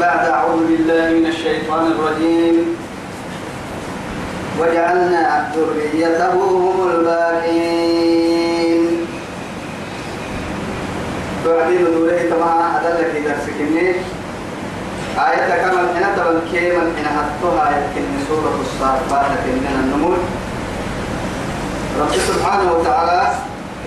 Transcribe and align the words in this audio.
بعد 0.00 0.28
أعوذ 0.28 0.66
بالله 0.66 1.06
من 1.18 1.26
الشيطان 1.26 1.86
الرجيم. 1.86 2.56
وجعلنا 4.60 5.52
ذريته 5.56 6.32
هم 6.34 6.90
الباقين 6.90 8.82
بعدين 11.46 11.84
دوري 11.84 12.18
تما 12.30 12.80
أدلك 12.80 13.12
درسك 13.24 13.58
إني 13.60 13.88
آية 15.18 15.62
كما 15.62 15.80
الحين 15.80 16.06
تبن 16.16 16.40
كيما 16.52 16.82
الحين 16.82 17.06
حطوها 17.06 17.70
يمكن 17.70 18.04
سورة 18.28 18.56
الصافات 18.60 19.30
من 19.46 19.66
النمور 19.84 20.18
رب 22.00 22.12
سبحانه 22.28 22.72
وتعالى 22.72 23.32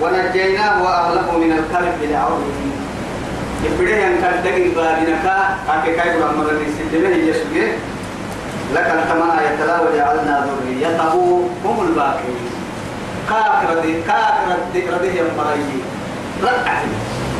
ونجيناه 0.02 0.84
وأهله 0.84 1.38
من 1.38 1.52
الكرب 1.52 2.00
العظيم 2.10 2.81
يبدأ 3.64 4.08
أن 4.08 4.22
كان 4.22 4.44
دقيق 4.44 4.76
بابنك 4.76 5.26
أكي 5.70 5.92
كاي 5.96 6.18
بلا 6.18 6.32
مرة 6.32 6.54
نسلمه 6.68 7.16
يسوع 7.16 7.68
لك 8.74 8.90
كما 9.10 9.30
يتلا 9.48 9.82
وجعلنا 9.82 10.48
ذريته 10.48 11.14
هم 11.66 11.88
الباقين. 11.88 12.40
كاكرة 13.30 13.82
دي 13.82 13.94
كاكرة 14.02 14.58
دي 14.74 14.80
رده 14.90 15.12
يمبري 15.20 15.84
رقعه 16.44 16.84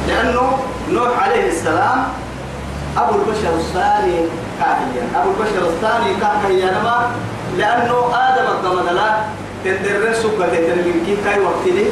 لأنه 0.08 0.60
نوح 0.92 1.24
عليه 1.24 1.48
السلام 1.48 2.04
أبو 2.98 3.16
البشر 3.16 3.54
الثاني 3.56 4.18
كاهيا. 4.60 5.04
أبو 5.16 5.30
البشر 5.32 5.64
الثاني 5.68 6.10
كاهيا 6.22 6.72
نما 6.72 7.12
لأنه 7.58 7.98
آدم 8.14 8.48
الضمد 8.52 8.94
لا 8.94 9.10
تندرن 9.66 10.14
سكة 10.14 10.48
تنمين 10.48 11.04
كي 11.06 11.18
كاي 11.26 11.40
وقتلي 11.40 11.86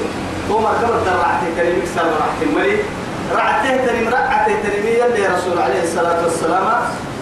هو 0.51 0.59
مركب 0.59 0.89
الدرعة 0.99 1.41
تنمين 1.57 1.81
كسر 1.81 2.03
رعته 2.03 2.51
مري. 2.55 2.77
رعته 3.35 3.77
تنم 3.85 4.07
رعته 4.07 4.53
تنمي 4.63 5.05
اللي 5.05 5.27
رسول 5.27 5.61
عليه 5.61 5.83
الصلاة 5.83 6.23
والسلام 6.23 6.67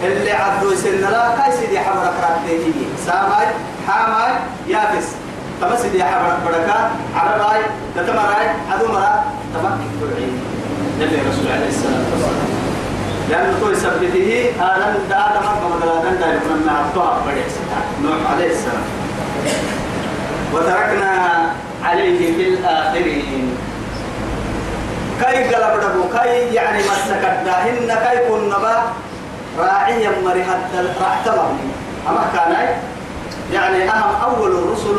اللي 0.04 0.32
عبدو 0.32 0.76
سن 0.76 1.02
لا 1.02 1.36
كاي 1.38 1.52
سيدي 1.58 1.80
حبرك 1.80 2.14
رعته 2.22 2.74
سامي 3.06 3.46
حامي 3.88 4.34
يابس. 4.68 5.08
تما 5.62 5.76
سيدي 5.76 6.04
حبرك 6.04 6.38
بركة 6.46 6.90
عرباي 7.16 7.62
تتمراي 7.96 8.48
عدو 8.72 8.88
مرا 8.94 9.24
تمكن 9.54 9.88
اللي 11.02 11.18
رسول 11.30 11.52
عليه 11.52 11.68
الصلاة 11.68 12.06
والسلام. 12.12 12.48
لأنه 13.30 13.60
تو 13.62 13.72
يثبته 13.72 14.52
آلان 14.60 14.96
دا 15.10 15.16
ما 15.16 15.52
كما 15.62 15.78
دا 15.82 16.10
دا 16.10 16.16
دا 16.20 16.28
من 16.28 16.66
نعطوها 16.66 17.22
بدي 17.26 17.42
نوح 18.04 18.32
عليه 18.32 18.52
السلام. 18.52 18.86
وتركنا 20.54 21.14
عليه 21.84 22.36
في 22.36 22.50
الآخرين. 22.50 23.58
كاي 25.22 25.56
قلب 25.56 25.82
دبو 25.82 26.10
كاي 26.14 26.54
يعني 26.54 26.80
مسكت 26.84 27.38
داهن 27.46 27.88
كاي 28.04 28.30
كن 28.30 28.50
نبا 28.50 28.84
راعيا 29.60 30.12
مري 30.26 30.44
حتى 30.44 30.94
راعتبهم 31.02 31.72
أما 32.10 32.26
كان 32.34 32.68
يعني 33.54 33.90
أهم 33.90 34.22
أول 34.24 34.52
الرسل 34.52 34.98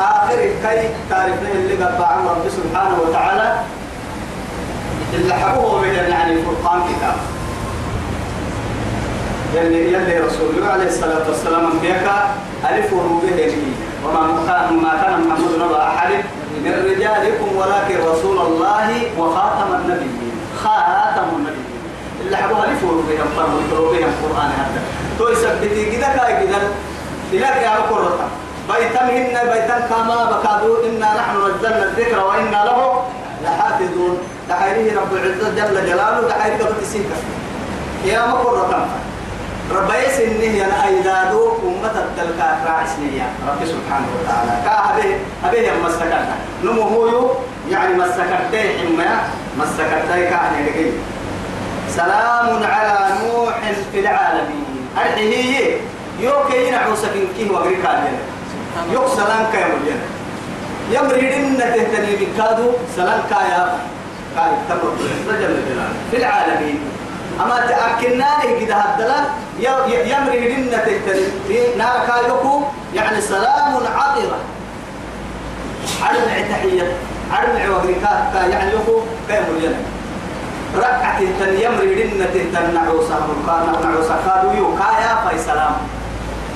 آخر 0.00 0.36
كاي 0.62 0.88
تعرفنا 1.10 1.48
اللي 1.54 1.84
قد 1.84 2.02
عن 2.02 2.26
رب 2.26 2.48
سبحانه 2.48 2.98
وتعالى؟ 3.00 3.60
اللي 5.14 5.34
حبوه 5.34 5.80
من 5.80 5.88
يعني 5.88 6.32
الفرقان 6.32 6.80
كتاب. 6.82 7.14
يلي 9.54 9.92
يلي 9.92 10.18
رسول 10.18 10.50
الله 10.56 10.68
عليه 10.68 10.86
الصلاة 10.88 11.28
والسلام 11.28 11.70
أنبياء 11.70 12.34
ألف 12.70 12.94
به 12.94 13.56
وما 14.04 14.42
كان 14.46 14.76
محمد 15.28 15.54
نبأ 15.58 15.88
أحد. 15.88 16.24
من 16.64 16.72
رجالكم 16.90 17.56
ولكن 17.56 17.96
رسول 18.12 18.38
الله 18.46 18.88
وخاتم 19.18 19.74
النبيين. 19.74 20.34
خاتم 20.64 21.28
النبيين. 21.36 21.80
اللي 22.20 22.36
حبوه 22.36 22.64
ألف 22.64 22.84
بهم 22.84 23.28
فرموا 23.36 23.92
بهم 23.92 24.10
القرآن 24.14 24.50
هذا. 24.60 24.80
تو 25.18 25.28
يثبتي 25.28 25.96
كذا 25.96 26.08
كاي 26.16 26.46
كذا 26.46 26.58
إلى 27.32 27.46
يا 27.64 27.72
بكرة 27.80 28.28
بيتمهن 28.68 29.36
بيتم 29.52 29.80
كما 29.90 30.18
بكادوا 30.30 30.76
إنا 30.86 31.08
نحن 31.18 31.36
نزلنا 31.46 31.82
الذكر 31.82 32.18
وإنا 32.26 32.64
له 32.64 33.04
لحافظون. 33.44 34.18
تحيره 34.48 35.00
رب 35.00 35.12
العزة 35.14 35.50
جل 35.50 35.86
جلاله 35.86 36.28
تحيره 36.28 36.72
السنة 36.82 37.16
يا 38.04 38.26
مكر 38.26 38.52
رقم 38.52 38.84
رب 39.70 39.90
يسنه 40.06 40.44
يا 40.44 40.86
أيدادو 40.86 41.52
أمة 41.62 41.94
التلقى 42.04 42.56
راعسنية 42.66 43.26
رب 43.48 43.64
سبحانه 43.64 44.08
وتعالى. 44.16 44.52
كأبيه 44.64 45.16
أبيه 45.44 45.72
مسكرنا 45.84 46.36
نمو 46.64 46.82
هو 46.82 47.30
يعني 47.70 47.94
مسكرتي 47.94 48.78
حما 48.78 49.20
مسكرتي 49.58 50.26
كأني 50.30 50.60
لقي 50.66 50.90
سلام 51.88 52.62
على 52.64 53.14
نوح 53.22 53.58
في 53.92 54.00
العالمين. 54.00 54.88
أرحيه 54.98 55.76
يوكي 56.20 56.68
ينعوسك 56.68 57.14
كيه 57.36 57.50
وغريكا 57.50 58.08
يوك 58.92 59.08
سلام 59.16 59.46
كيمو 59.52 59.76
الجنة 59.76 60.06
يمرين 60.90 61.58
تهتني 61.58 62.16
بكادو 62.16 62.72
سلام 62.96 63.20
كايا 63.30 63.78
كاي 64.36 64.52
تمر 64.68 64.96
في 66.10 66.16
العالمين. 66.16 66.80
أما 67.40 67.56
تأكلناني 67.66 68.66
كده 68.66 68.74
هدلا 68.74 69.14
يمرين 70.12 70.70
تهتني 70.70 71.76
نار 71.78 72.06
كايوكو 72.06 72.62
يعني 72.94 73.20
سلام 73.20 73.76
عطرة. 73.96 74.38
عرب 76.02 76.28
تحية 76.50 76.92
عرب 77.32 77.70
وغريكا 77.70 78.12
يعني 78.50 78.72
يوكو 78.72 79.00
كيم 79.28 79.44
الجنة 79.56 79.82
ركعة 80.76 81.18
تهتن 81.18 81.60
يمرين 81.60 82.10
تهتن 82.34 82.74
نعوسا 82.74 83.16
ملقانا 83.28 83.72
نعوسا 83.84 84.16
كادو 84.26 84.50
يو 84.58 84.76
كايا 84.76 85.14
فاي 85.24 85.38
سلام. 85.38 85.72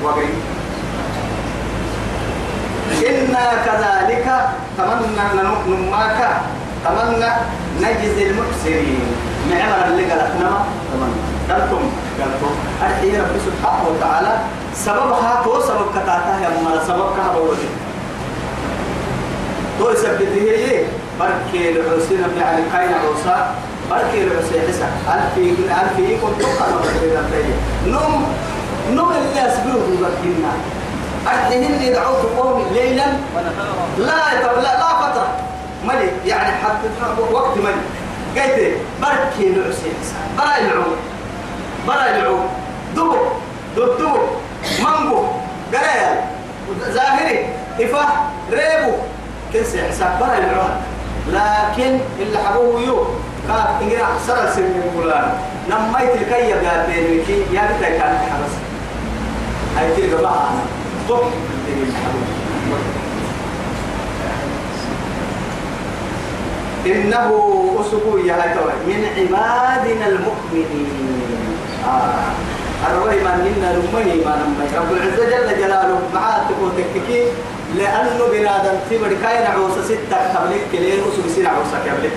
وغريكا 0.02 0.32
إنا 3.08 3.44
كذلك 3.66 4.26
تمنى 4.78 5.24
نماك. 5.68 6.20
تمنى 6.84 7.30
نجزي 7.80 8.30
المحسنين. 8.30 9.06
معمر 9.50 9.86
اللي 9.86 10.04
قالتنا 10.10 10.64
تمنى. 10.92 11.18
قالتم 11.50 11.84
قالتم 12.20 12.54
أرحي 12.82 13.16
رب 13.20 13.34
سبحانه 13.46 13.88
وتعالى 13.88 14.32
سببها 14.74 15.42
تو 15.44 15.60
سبب 15.60 15.88
كتاتا 15.94 16.34
يا 16.42 16.48
مالا 16.64 16.84
سبب 16.88 17.08
كهبوتي 17.16 17.68
تو 19.78 19.90
يثبته 19.90 20.34
هي. 20.34 20.84
بركي 21.20 21.70
العسين 21.70 22.24
يعني 22.40 22.62
كاين 22.72 22.94
عوسا 22.94 23.54
بركي 23.90 24.24
العسين 24.24 24.60
حسا 24.68 24.88
ألفي 25.14 25.50
ألفي 25.50 26.16
كنت 26.16 26.42
تقال 26.42 26.72
نوم 27.86 28.34
نوم 28.92 29.12
اللي 29.12 29.40
أسبوه 29.48 29.82
بركينا 30.00 30.52
أدهن 31.26 31.82
يدعوك 31.82 32.22
قومي 32.38 32.64
ليلا. 32.72 33.06
لا 33.98 34.18
لا 34.42 34.62
لا 34.62 34.88
فترة. 35.00 35.28
ملي 35.88 36.10
يعني 36.26 36.52
حتى 36.52 36.88
وقت 37.32 37.58
ملي 37.58 37.82
قلت 38.42 38.76
بركي 39.02 39.46
العسي 39.46 39.92
برا 40.38 40.58
العود 40.58 40.96
برا 41.88 42.16
العود 42.16 42.48
دبو 42.96 43.16
دب 43.76 43.98
دبو 43.98 44.18
مانجو 44.82 45.26
قرية 45.74 46.30
ظاهري 46.90 47.46
إفا 47.80 48.30
ريبو. 48.50 48.92
كنسي 49.52 49.82
حساب 49.82 50.18
برا 50.20 50.38
العود 50.38 50.76
لكن 51.28 51.98
اللي 52.20 52.38
حبوه 52.38 52.80
يو. 52.80 53.04
كان 53.48 53.66
إنجرا 53.82 54.08
سر 54.26 54.44
السن 54.44 54.72
فلان. 54.96 55.32
نميت 55.70 56.14
الكيب 56.14 56.62
يا 56.62 56.86
بينك. 56.86 57.28
يا 57.28 57.62
بيتك 57.62 57.92
كانت 57.98 58.20
حرس 58.30 58.54
هاي 59.76 59.96
تلقى 59.96 60.22
بقى 60.22 60.48
طب 61.08 61.20
إنه 66.86 67.28
أسبوع 67.80 68.20
يا 68.24 68.36
من 68.88 69.00
عبادنا 69.16 70.06
المؤمنين. 70.08 71.56
آه. 71.86 72.34
الروي 72.90 73.20
من 73.24 73.36
منا 73.44 73.72
ما 74.26 74.34
نمني 74.36 74.78
رب 74.78 74.92
العزة 74.92 75.24
جل 75.30 75.58
جلاله 75.58 75.98
معاه 76.14 76.40
تكون 76.48 76.72
تككي 76.78 77.22
لأنه 77.76 78.24
بنادم 78.32 78.76
تبر 78.90 79.08
كاين 79.22 79.46
عوسى 79.46 79.82
ستة 79.84 80.16
قبلك 80.34 80.66
لين 80.72 81.00
أسبوع 81.00 81.32
سين 81.34 81.46
عوسى 81.46 81.76
قبلك 81.90 82.12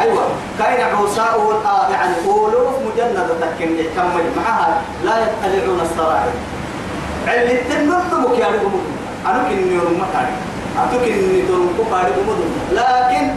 أيوة. 0.00 0.22
كاين 0.58 0.80
عوسى 0.94 1.20
آه 1.66 1.88
يعني 1.90 2.14
أولوف 2.26 2.74
مجندة 2.86 3.26
تكن 3.40 3.76
كمل 3.96 4.24
معها 4.36 4.82
لا 5.04 5.14
يطلعون 5.22 5.80
السرائر 5.80 6.32
علي 7.26 7.56
تنمك 7.56 8.38
يا 8.38 8.46
رب 8.46 8.72
أنا 9.26 9.42
كني 9.48 9.74
يوم 9.74 10.02
تاري 10.12 10.34
أتوك 10.78 11.02
إني 11.02 11.42
تروم 11.42 11.68
كفاري 11.78 12.12
بمدن 12.16 12.50
لكن 12.72 13.30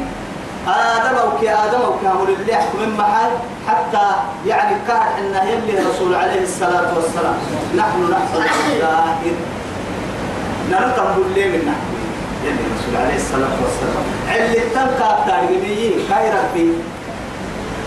آدم 0.68 1.16
أو 1.18 1.30
كي 1.40 1.50
آدم 1.50 1.82
أو 1.82 1.94
كامل 2.04 2.30
اللي 2.40 2.58
من 2.80 2.98
محل 2.98 3.32
حتى 3.68 4.08
يعني 4.46 4.76
كان 4.88 5.02
إن 5.20 5.48
يلي 5.48 5.80
رسول 5.90 6.16
عليه 6.16 6.44
الصلاة 6.44 6.96
والسلام. 6.96 7.36
نحن 7.78 8.12
نحصل 8.12 8.44
ظاهر 8.82 9.36
نرتم 10.72 11.06
باللي 11.18 11.46
منا 11.50 11.76
يلي 12.46 12.64
رسول 12.76 12.96
عليه 13.02 13.16
الصلاة 13.16 13.56
والسلام. 13.64 14.06
علي 14.30 14.60
تلقى 14.74 15.18
تاريخي 15.28 16.08
كاي 16.10 16.30
ربي؟ 16.30 16.74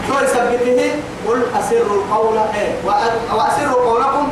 تو 0.09 0.15
يثبته؟ 0.25 0.93
قل 1.29 1.43
أسروا 1.61 1.97
القول 1.97 2.39
إيه 2.55 2.73
وأسروا 3.33 3.85
قولكم 3.91 4.29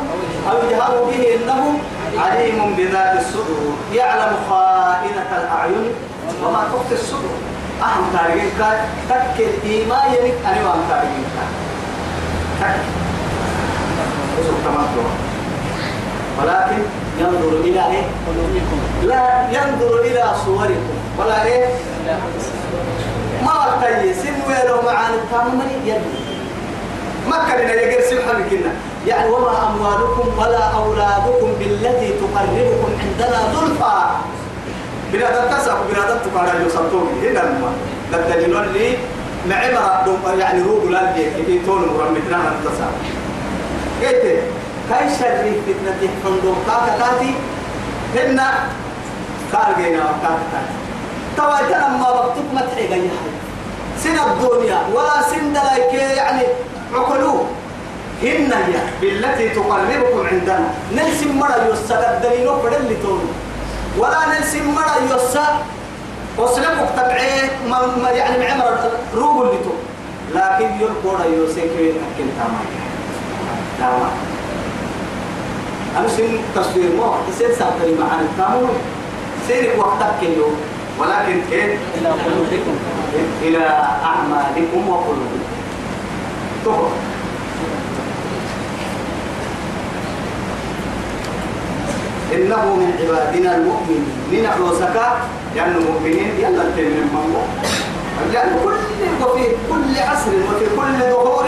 أو 0.51 0.57
اجهروا 0.59 1.07
به 1.07 1.35
إنه 1.35 1.79
عليم 2.19 2.75
بذات 2.77 3.21
الصدور. 3.21 3.73
يعلم 3.93 4.37
خائنة 4.51 5.31
الأعين 5.41 5.93
وما 6.45 6.69
تخفي 6.73 6.95
الصدور. 6.95 7.39
أهم 7.83 8.05
تاريخ 8.13 8.45
تك 9.09 9.37
الإيمان 9.41 10.15
يلك 10.15 10.35
أنا 10.47 10.69
وأهم 10.69 10.83
تاريخ 10.89 11.27
تك 12.63 12.77
ولكن 16.39 16.83
ينظر 17.19 17.61
إلى 17.61 17.87
إيه؟ 17.87 18.05
لا 19.03 19.49
ينظر 19.51 20.01
إلى 20.01 20.25
صوركم 20.45 20.95
ولا 21.19 21.45
إيه؟ 21.45 21.67
ما 23.45 23.53
وقتي 23.55 24.15
سن 24.15 24.35
ويلو 24.49 24.83
معاني 24.83 25.15
التامن 25.17 25.71
يلي 25.85 26.23
ما 27.31 27.37
كان 27.49 27.69
يجر 27.69 28.01
سبحانه 28.11 28.47
كنا 28.51 28.73
يعني 29.07 29.31
وما 29.31 29.69
أموالكم 29.71 30.39
ولا 30.39 30.65
أولادكم 30.65 31.49
بالتي 31.59 32.09
تقربكم 32.21 32.91
عندنا 33.03 33.39
ظلفا 33.55 34.21
بنادم 35.13 35.57
تسعى 35.57 35.77
بنادم 35.93 36.19
تقارن 36.25 36.63
يوصلتوه 36.63 37.09
هنا 37.23 37.43
الماء 37.43 37.73
للدليل 38.13 38.57
اللي 38.57 38.97
معمر 39.75 40.39
يعني 40.39 40.63
روح 40.63 40.85
لا 40.91 41.13
بيك 41.13 41.49
يتون 41.49 41.83
مرمتنا 41.99 42.39
نتصاب 42.39 42.95
كيف 44.01 44.41
كاي 44.91 45.09
شر 45.19 45.45
فتنة 45.67 46.11
فندق 46.25 46.57
كاكا 46.67 46.99
كاتي 46.99 47.35
هنا 48.17 48.49
خارجينا 49.53 49.99
وكاكا 49.99 50.47
كاتي 50.53 50.77
تواجنا 51.37 51.89
ما 51.89 52.09
وقتك 52.09 52.49
ما 52.55 52.61
تحيق 52.61 52.93
أي 52.93 53.09
حاجة 53.09 53.43
سن 54.03 54.19
الدنيا 54.31 54.79
ولا 54.95 55.23
سن 55.31 55.53
دلايك 55.53 55.95
يعني 56.17 56.43
عقلوه 56.95 57.47
هن 58.23 58.53
هي 58.53 58.75
بالتي 59.01 59.49
تقربكم 59.49 60.27
عندنا 60.33 60.69
نلسم 60.93 61.39
مرة 61.39 61.67
يوسا 61.69 62.17
الدليل 62.17 62.49
بدل 62.65 63.03
تون 63.03 63.33
ولا 63.99 64.19
نلسم 64.39 64.75
مرة 64.75 64.97
يوسا 65.11 65.47
وسلمك 66.39 66.89
تبعيه 66.97 67.51
ما 68.03 68.11
يعني 68.11 68.39
معمر 68.39 68.79
روب 69.15 69.43
اللي 69.43 69.59
تو. 69.65 69.71
لكن 70.35 70.69
يرقون 70.81 71.21
يوسك 71.37 71.59
أكل 71.59 72.27
تمام 72.39 72.65
تمام 73.79 74.11
أنا 75.99 76.09
سن 76.09 76.39
تصوير 76.55 76.91
مو. 76.97 77.13
سن 77.39 77.55
سافر 77.59 77.89
معنا 78.01 78.27
تمام 78.39 78.69
سيرك 79.49 79.79
وقتك 79.79 80.23
اليوم 80.23 80.57
ولكن 80.99 81.41
كيف؟ 81.51 81.79
إلى 81.99 82.09
قلوبكم. 82.09 82.77
إلى 83.43 83.65
أعمالكم 84.05 84.89
وقلوبكم. 84.89 85.43
تقول 86.65 86.89
إنه 92.33 92.65
من 92.81 92.89
عبادنا 93.01 93.57
المؤمنين. 93.57 94.07
من 94.33 94.47
عوسك 94.47 94.97
يعني 95.57 95.77
المؤمنين 95.77 96.31
يلا 96.39 96.63
من 96.63 97.09
الله. 97.25 97.47
لأن 98.33 98.51
كل 98.65 98.77
وفي 99.25 99.45
كل 99.71 99.99
عصر 100.09 100.33
وفي 100.49 100.67
كل 100.77 100.99
ظهور 101.13 101.47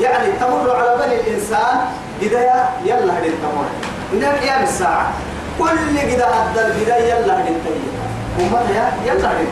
يعني 0.00 0.32
تمر 0.40 0.76
على 0.76 0.96
بني 1.00 1.20
الإنسان 1.20 1.76
بداية 2.22 2.70
يلا 2.84 3.18
هدي 3.18 3.30
تمر 3.42 3.66
من 4.12 4.24
قيام 4.24 4.62
الساعة. 4.62 5.12
كل 5.58 5.68
قدا 5.98 6.26
أدى 6.26 6.60
البداية 6.66 7.14
يلا 7.14 7.40
هدي 7.40 7.54
تمر 7.64 7.92
ومتى 8.40 8.72
يلا 9.06 9.32
هدي 9.32 9.46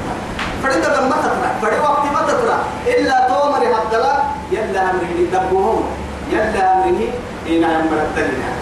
فرد 0.63 0.85
لما 0.97 1.17
تطلع. 1.25 1.51
فرد 1.63 1.81
وقت 1.81 2.05
ما 2.13 2.23
تطلع. 2.29 2.59
إلا 2.87 3.29
تومر 3.29 3.63
هدلا 3.75 4.15
يلا 4.53 4.81
أمره 4.91 5.19
دبوهم 5.33 5.85
يلا 6.33 6.75
أمره 6.75 7.09
إن 7.49 7.65
أمر 7.65 7.99
الدنيا 8.07 8.53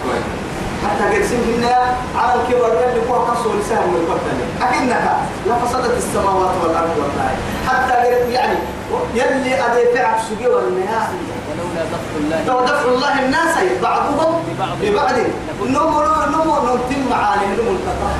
حتى 0.83 1.03
قرسين 1.17 1.39
هنا 1.53 1.75
على 2.15 2.33
الكبر 2.41 2.67
اللي 2.67 3.01
فوق 3.07 3.29
قصوا 3.29 3.53
لسهم 3.59 3.89
من 3.93 3.99
القتل 4.01 4.37
أكنك 4.61 5.05
لفسدت 5.47 5.97
السماوات 5.97 6.51
والأرض 6.63 6.89
والله 6.97 7.29
حتى 7.67 7.93
يعني 8.33 8.57
يلي 9.15 9.65
أدي 9.65 9.83
تعب 9.93 10.17
سجي 10.29 10.47
والمياه 10.47 11.07
ولولا 11.49 11.83
دفع 11.93 12.11
الله 12.19 12.45
لو 12.47 12.65
دفع 12.65 12.85
الله 12.85 13.25
الناس 13.25 13.55
بعضهم 13.83 14.43
ببعض. 14.81 15.11
نمو 15.65 16.01
نمو 16.33 16.55
نمتم 16.65 17.09
معاني 17.09 17.45
نمو 17.45 17.71
القطع 17.71 18.11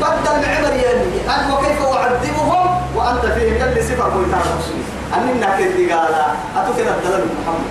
بدل 0.00 0.36
معبر 0.46 0.74
يلي 0.74 1.20
أنت 1.34 1.52
وكيف 1.52 1.82
أعذبهم 1.82 2.66
وأنت 2.96 3.24
فيهم 3.26 3.54
يلي 3.54 3.82
صفر 3.82 4.08
بويتان 4.08 4.40
أننا 5.14 5.46
كنت 5.58 5.92
قال 5.92 6.14
أتوكل 6.56 6.88
الدلال 6.88 7.26
محمد. 7.42 7.70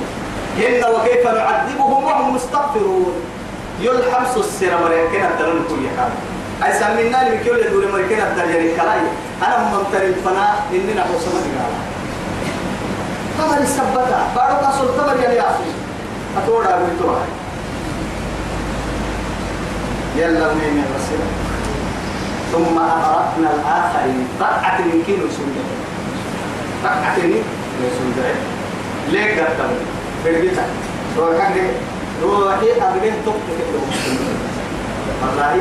إن 0.57 0.81
وكيف 0.95 1.27
نعذبهم 1.27 2.03
وهم 2.03 2.35
مستغفرون. 2.35 3.13
يلحمس 3.81 4.37
السر 4.37 4.71
مريكنا 4.83 5.29
الدلال 5.29 5.67
كل 5.69 5.83
حال. 5.97 6.11
أي 6.63 6.79
سمينا 6.79 7.29
لي 7.29 7.37
كل 7.45 7.71
دول 7.71 7.91
مريكنا 7.91 8.27
الدلال 8.27 8.77
كلاي. 8.77 9.01
أنا 9.43 9.57
من 9.71 9.83
ترى 9.91 10.13
فنا 10.25 10.47
إننا 10.73 11.03
حسنا 11.03 11.39
قال. 11.57 11.73
تمر 13.37 13.57
السبتة. 13.61 14.19
بارك 14.35 14.63
أصل 14.63 14.97
تمر 14.97 15.15
يلي 15.23 15.41
أصل 15.41 15.69
أتورا 16.37 16.79
بيتوا 16.81 17.15
يلا 20.17 20.53
مين 20.53 20.83
الرسول 20.85 21.23
ثم 22.51 22.79
أغرقنا 22.79 23.49
الآخرين. 23.53 24.27
طاعة 24.39 24.81
من 24.81 25.03
كيلو 25.05 25.27
سنة 25.29 25.63
طاعة 26.83 27.17
من 27.17 27.89
سنة 27.97 28.35
ليه 29.11 29.41
قدموا؟ 29.41 29.96
برجيتا 30.25 30.65
روحك 31.17 31.55
روحي 32.23 32.71
أبغى 32.81 33.11
تقتل 33.25 33.73
والله 35.21 35.57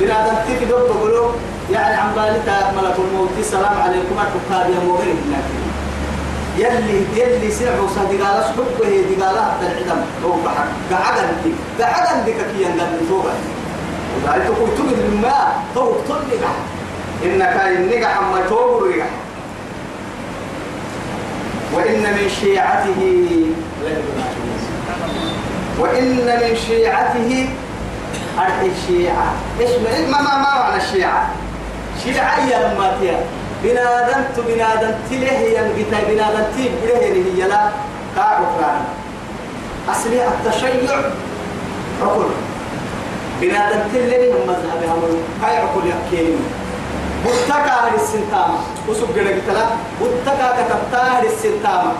بنادم 0.00 0.36
تيجي 0.46 0.64
دوب 0.64 0.86
تقولوا 0.88 1.32
يعني 1.72 1.94
عم 1.94 2.12
بالتا 2.16 2.72
ملك 2.76 2.96
الموت 2.98 3.30
السلام 3.40 3.80
عليكم 3.82 4.14
أتوقع 4.18 4.66
يا 4.66 4.80
مغرب 4.88 5.16
يلي 6.58 6.98
يلي 7.16 7.50
سمعوا 7.50 7.88
صديقالا 7.96 8.42
سحب 8.42 8.82
هي 8.84 9.02
دقالا 9.02 9.42
حتى 9.44 9.66
العدم 9.66 10.00
روح 10.24 10.36
بحق 10.44 10.68
قعدن 10.90 11.28
ديك 11.44 11.54
قعدن 11.80 12.24
ديك 12.24 12.36
كي 12.36 12.62
يندم 12.62 13.06
فوق 13.08 13.26
وقال 14.24 14.44
تقول 14.44 14.68
تقول 14.76 14.98
الماء 15.12 15.62
توك 15.74 15.96
تلقى 16.08 16.52
إنك 17.24 17.56
إنك 17.76 18.04
عم 18.04 18.32
توبر 18.48 18.86
رجع 18.86 19.06
وإن 21.74 22.02
من 22.02 22.28
شيعته 22.40 23.00
وإن 25.78 26.16
من 26.26 26.56
شيعته 26.68 27.48
الشيعة. 28.62 29.32
إيش 29.60 29.70
ما 29.70 30.10
ما 30.10 30.22
ما 30.22 30.38
معنى 30.42 30.76
الشيعة؟ 30.82 31.30
شيعة 32.04 32.46
يا 32.50 32.58
لما 32.74 32.96
تيا 33.00 33.20
بنادم 33.62 34.24
تو 34.36 34.42
بنادم 34.42 34.94
تله 35.10 35.32
ينقطع 35.32 35.98
بنادم 36.08 36.44
تي 36.56 36.70
بره 36.82 36.98
هي 36.98 37.48
لا. 37.48 37.70
كاعكران 38.16 38.84
أصلي 39.90 40.28
التشيع. 40.28 41.00
عقل. 42.02 42.30
بنادم 43.40 43.80
تله 43.92 44.28
هم 44.32 44.48
مذهب 44.48 44.80
هم 44.88 45.02
كاي 45.42 45.56
عقل 45.56 45.82
يحكيني 45.88 46.36
بتكا 47.24 47.94
السنتامة 47.94 48.58
وسوق 48.88 49.08
جرى 49.16 49.32
قتلا 49.40 49.64
بتكا 50.00 50.48
كتبتاه 50.58 51.22
السنتامة 51.22 51.92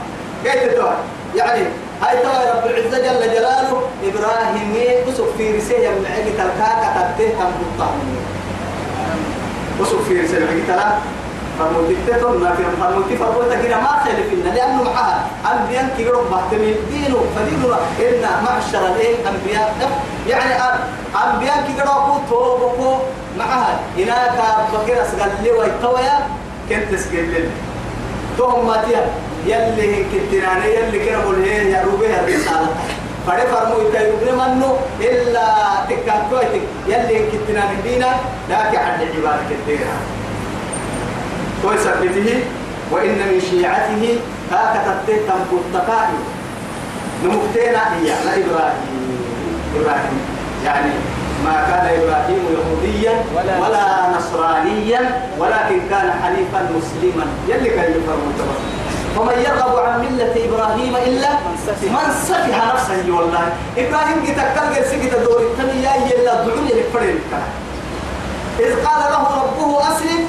كيف 0.44 0.62
تتوه 0.72 0.94
يعني 1.34 1.64
هاي 2.02 2.16
ترى 2.22 2.50
رب 2.54 2.66
العزة 2.70 2.98
جل 2.98 3.20
جلاله 3.34 3.80
إبراهيم 4.04 4.74
وسوق 5.08 5.28
في 5.38 5.56
رسالة 5.56 5.88
من 5.90 6.06
عقل 6.12 6.24
تلكا 6.38 6.68
كتبته 6.82 7.28
كم 7.38 7.50
بطاني 7.60 8.16
وسوق 9.80 10.02
في 10.08 10.20
رسالة 10.20 10.46
من 10.46 10.70
عقل 10.70 10.98
فرموتيتون 11.58 12.40
ما 12.42 12.54
في 12.56 12.62
فرموتي 12.80 13.16
فرموتا 13.16 13.62
كده 13.62 13.76
ما 13.80 13.88
خلف 14.04 14.32
لنا 14.32 14.54
لأنه 14.54 14.82
معها 14.82 15.26
أنبياء 15.52 15.94
كي 15.96 16.02
يروح 16.02 16.22
بحتمي 16.32 16.74
دينه 16.90 17.18
فدينه 17.36 17.76
إن 18.00 18.44
معشر 18.44 18.86
الإيه؟ 18.86 19.16
أنبياء. 19.28 19.74
يعني 20.28 20.54
أنبياء 21.24 21.64
كي 21.66 21.72
يروحوا 21.80 22.18
توبكوا 22.30 22.96
معها. 23.38 23.80
هناك 23.98 24.32
بكرة 24.72 25.04
سقال 25.12 25.30
لي 25.42 25.50
ويتويا 25.50 26.26
كنت 26.68 26.98
سقال 27.00 27.28
لي 27.32 27.48
توهم 28.38 28.66
ما 28.66 28.76
تيا 28.82 29.06
يلي 29.46 30.04
كنتنا 30.12 30.64
يلي 30.64 30.98
كنا 31.04 31.18
ملهي 31.28 31.70
يا 31.70 31.84
روبي 31.84 32.06
الرسالة 32.06 32.68
فدي 33.26 33.46
فرمو 33.52 33.80
يتيبني 33.80 34.32
منو 34.32 34.76
إلا 35.00 35.46
تكاكويتك 35.88 36.64
يلي 36.88 37.18
كنتنا 37.30 37.62
ندينا 37.72 38.10
لكن 38.50 38.78
عد 38.78 39.00
عبادة 39.16 39.42
كثيرة 39.50 39.96
ويثبته 41.64 42.44
وإن 42.90 43.18
من 43.18 43.40
شيعته 43.50 44.18
هكذا 44.52 45.02
تنبو 45.06 45.56
التقائم. 45.56 46.20
نمكتين 47.24 47.74
هي 47.74 48.12
على 48.12 48.44
إبراهيم. 48.44 48.94
إبراهيم 49.76 50.20
يعني 50.64 50.92
ما 51.44 51.56
كان 51.68 51.84
إبراهيم 52.00 52.42
يهوديا 52.54 53.14
ولا, 53.36 54.16
نصرانيا 54.16 55.00
ولكن 55.38 55.78
كان 55.90 56.08
حنيفا 56.22 56.60
مسلما. 56.76 57.26
يلي 57.48 57.70
كان 57.70 57.90
يفرمون 57.90 58.34
ومن 59.18 59.38
يرغب 59.46 59.78
عن 59.78 60.00
ملة 60.00 60.34
إبراهيم 60.46 60.96
إلا 60.96 61.30
من 61.30 61.56
سفه 61.66 62.74
نفسه 62.74 63.16
والله. 63.16 63.44
إبراهيم 63.78 64.18
قد 64.26 64.34
تكتل 64.36 64.84
سكت 64.90 65.14
دور 65.24 65.40
التنيا 65.40 65.92
يلا 66.10 66.34
دعوني 66.34 66.70
لفرين 66.78 67.18
إذ 68.60 68.72
قال 68.86 69.02
له 69.12 69.24
ربه 69.42 69.70
أسلم. 69.88 70.22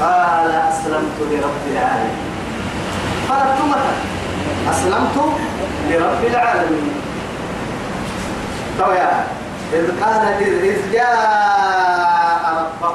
قال. 0.00 0.50
أسلمت 0.70 1.18
لرب 1.30 1.64
العالمين. 1.72 2.26
فرقت 3.28 3.60
متى؟ 3.70 3.94
أسلمت 4.70 5.16
لرب 5.90 6.22
العالمين. 6.30 6.94
طويا 8.80 9.35
إذ 9.72 10.04
قال 10.04 10.22
إذ 10.62 10.92
جاء 10.92 12.42
ربه 12.82 12.94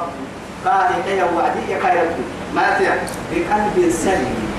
قال 0.64 0.90
إيه 1.08 1.22
وعدي 1.22 1.72
يا 1.72 1.78
ما 2.54 2.78
تيا؟ 2.78 3.00
بقلب 3.32 3.90
سليم. 3.90 4.52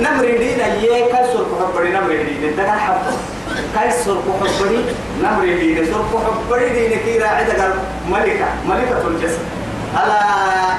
نمري 0.00 0.38
دينا 0.38 0.66
يه 0.66 1.12
كسر 1.12 1.46
كحبري 1.50 1.92
نمري 1.92 2.24
دينا 2.24 2.56
ده 2.56 2.62
كان 2.62 2.78
حبه 2.78 3.12
كسر 3.74 4.16
كحبري 4.26 4.84
نمري 5.22 5.54
دينا 5.60 5.86
سر 5.86 6.02
كحبري 6.14 6.68
دينا 6.70 6.96
كي 6.96 7.18
راعدة 7.18 7.74
ملكة 8.10 8.46
ملكة 8.68 9.06
الجسد. 9.06 9.40
ألا 9.94 10.20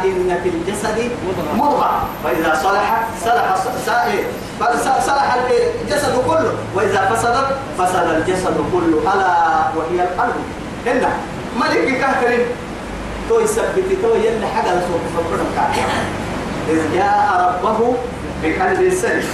إن 0.03 0.39
في 0.43 0.50
الجسد 0.50 1.12
مضغة. 1.55 2.05
فإذا 2.24 2.60
صلح 2.63 3.08
صلح 3.25 3.55
سائر 3.86 4.24
صلح 5.06 5.36
الجسد 5.82 6.16
كله. 6.28 6.54
وإذا 6.75 7.01
فسدت 7.12 7.48
فسد 7.78 8.08
الجسد 8.08 8.58
كله. 8.74 9.13
ألا 9.13 9.32
وهي 9.75 10.04
القلب 10.04 10.36
هنا 10.86 11.10
ملك 11.60 11.98
كهكرين 12.00 12.46
تو 13.30 13.39
يثبت 13.39 13.89
تو 14.01 14.16
يلي 14.16 14.48
حاجة 14.56 14.72
لسوق 14.75 15.04
فبرنا 15.16 15.66
إذ 16.70 16.94
جاء 16.94 17.28
ربه 17.39 17.96
بقلب 18.44 18.94
سليم. 18.94 19.28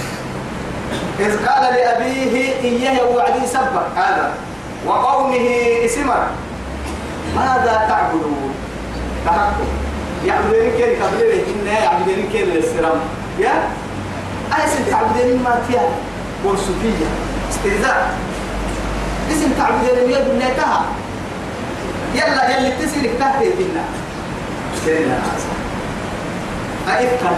إذ 1.20 1.46
قال 1.46 1.74
لأبيه 1.74 2.34
إياه 2.62 3.04
وعدي 3.04 3.46
سبك 3.46 3.86
هذا 3.96 4.32
وقومه 4.86 5.46
إسمر. 5.84 6.26
ماذا 7.36 7.86
تعبدون؟ 7.88 8.54
تحكم 9.26 9.68
يعبدون 10.26 10.70
كيف؟ 10.76 11.02
قبل 11.02 11.22
إن 11.22 11.66
يعبدون 11.66 12.28
كيف؟ 12.32 12.48
للسرام 12.54 12.98
يا 13.38 13.52
تعبدون 15.16 15.42
ما 15.42 15.58
فيها 15.68 15.88
ورسوفية 16.44 17.06
استهزاء. 17.50 18.14
اسم 19.30 19.50
تعبدون 19.58 20.10
يا 20.10 20.20
بنيتها. 20.28 20.84
يلا 22.14 22.58
يلي 22.58 22.70
تسيرك 22.70 23.10
تحت 23.20 23.42
الدنيا 23.42 23.84
سيدنا 24.84 25.18
أئفكا 26.88 27.30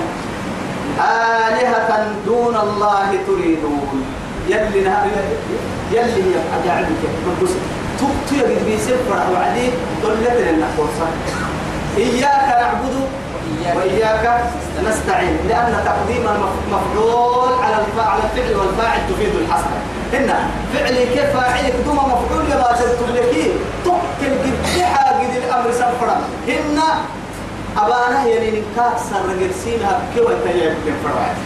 آلهة 0.99 2.13
دون 2.27 2.57
الله 2.57 3.19
تريدون. 3.27 4.05
يلي 4.49 4.81
نهار 4.81 5.07
يلي 5.93 6.23
هي 6.23 6.37
أجعلك 6.63 7.01
تبتي 7.99 8.35
يجد 8.35 8.65
بيسر 8.67 8.97
فرح 9.11 9.29
وعدي 9.35 9.71
دلتنا 10.03 10.51
النحوصة 10.51 11.09
إياك 11.97 12.49
نعبد 12.61 12.95
وإياك 13.77 14.41
نستعين 14.89 15.37
لأن 15.49 15.85
تقديم 15.85 16.23
المفعول 16.29 17.53
على 17.65 17.77
الفعل 17.85 18.57
والفاعل 18.57 18.99
تفيد 19.11 19.35
الحصر. 19.35 19.71
هنا 20.13 20.39
فعلي 20.75 21.07
كيف 21.07 21.37
فاعلك 21.37 21.75
دوما 21.87 22.03
مفعول 22.03 22.45
لما 22.45 22.73
تبتم 22.81 23.15
لك 23.15 23.53
تقتل 23.85 24.33
قد 24.45 24.83
حاجد 24.83 25.37
الأمر 25.37 25.73
سفرا 25.73 26.21
هنا 26.49 26.85
أبانا 27.77 28.25
يعني 28.27 28.51
نكاك 28.51 28.93
سر 29.11 29.23
رجلسينها 29.29 30.01
كيف 30.15 30.25
تيجي 30.45 30.71
في 30.71 30.93
فرعات 31.05 31.37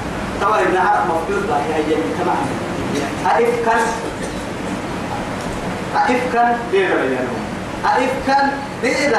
طبعا 0.43 0.61
إنها 0.61 1.05
مفعول 1.05 1.43
بها 1.49 1.59
هي 1.77 1.93
يعني 1.93 2.05
تمام. 2.19 2.37
أئف 3.37 3.69
كان 3.69 3.81
أئف 5.97 6.33
كان 6.33 6.57
أئف 7.85 8.11
كان 8.27 8.51
دير 8.83 9.17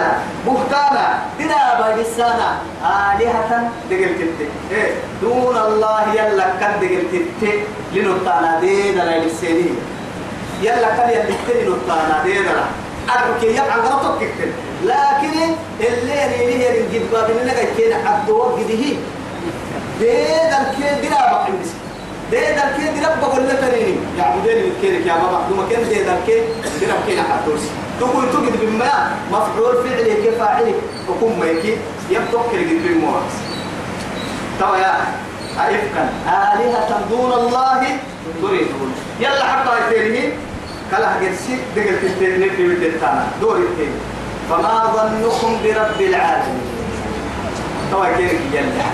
بهتانا 0.47 1.19
دينا 1.37 1.79
باجسانا 1.79 2.49
آلهة 2.83 3.71
دقل 3.89 4.15
تت 4.19 4.39
إيه 4.71 4.91
دون 5.21 5.57
الله 5.57 6.13
يلا 6.13 6.47
كان 6.59 6.73
دقل 6.81 7.03
تت 7.41 7.59
لنطانا 7.93 8.59
دينا 8.61 9.17
للسيني. 9.19 9.69
يلا 10.61 10.89
كان 10.97 11.09
يلا 11.09 11.23
تت 11.23 11.47
لنطانا 11.67 12.23
دينا 12.25 12.65
أدرك 13.09 13.43
يبقى 13.43 13.79
غلطك 13.79 14.17
كتير 14.17 14.51
لكن 14.85 15.33
اللي 15.79 16.15
يريني 16.23 16.65
يرين 16.65 16.85
جد 16.93 17.11
باب 17.11 17.29
إننا 17.31 17.53
كينا 17.77 17.95
عبد 18.09 18.29
وقده. 18.29 18.63
ديد 19.99 20.51
الكيد 20.59 21.01
دينا 21.01 21.15
بقى 21.15 21.45
عندس 21.45 21.69
ديد 22.31 22.57
الكيد 22.65 22.93
دينا 22.93 23.15
بقول 23.21 23.47
لك 23.49 23.59
تريني. 23.61 23.95
يعبدين 24.19 24.57
الكيد 24.71 25.05
يا 25.07 25.13
بابا 25.13 25.39
دوما 25.49 25.63
كان 25.69 25.83
ديد 25.89 26.07
الكيد 26.07 26.43
دينا 26.79 26.93
كينا 27.07 27.23
حدوس 27.23 27.61
تقول 27.99 28.23
تجد 28.33 28.59
بما 28.61 29.11
مفعول 29.31 29.83
فعلي 29.83 30.13
كيف 30.23 30.39
فاعلك 30.39 30.75
حكم 31.07 31.39
ميكي 31.39 31.77
يبتوك 32.09 32.41
كل 32.51 32.57
جد 32.69 32.83
بالمواس 32.83 33.33
طبعا 34.59 34.77
يا 34.77 34.93
أئفكا 35.59 36.09
آلهة 36.27 37.01
دون 37.09 37.31
الله. 37.33 37.97
تريدون 38.41 38.93
يلا 39.19 39.43
حتى 39.43 39.69
يتيني. 39.95 40.29
كلا 40.91 41.17
هجرسي 41.17 41.57
دقل 41.75 41.95
تتين 42.01 42.39
نبي 42.41 42.75
بتتانا 42.75 43.27
دور 43.41 43.55
التين 43.57 43.91
فما 44.49 44.83
ظنكم 44.95 45.57
برب 45.63 46.01
العالمين؟ 46.01 46.61
توا 47.91 48.05
كيرك 48.17 48.39
يلا. 48.53 48.85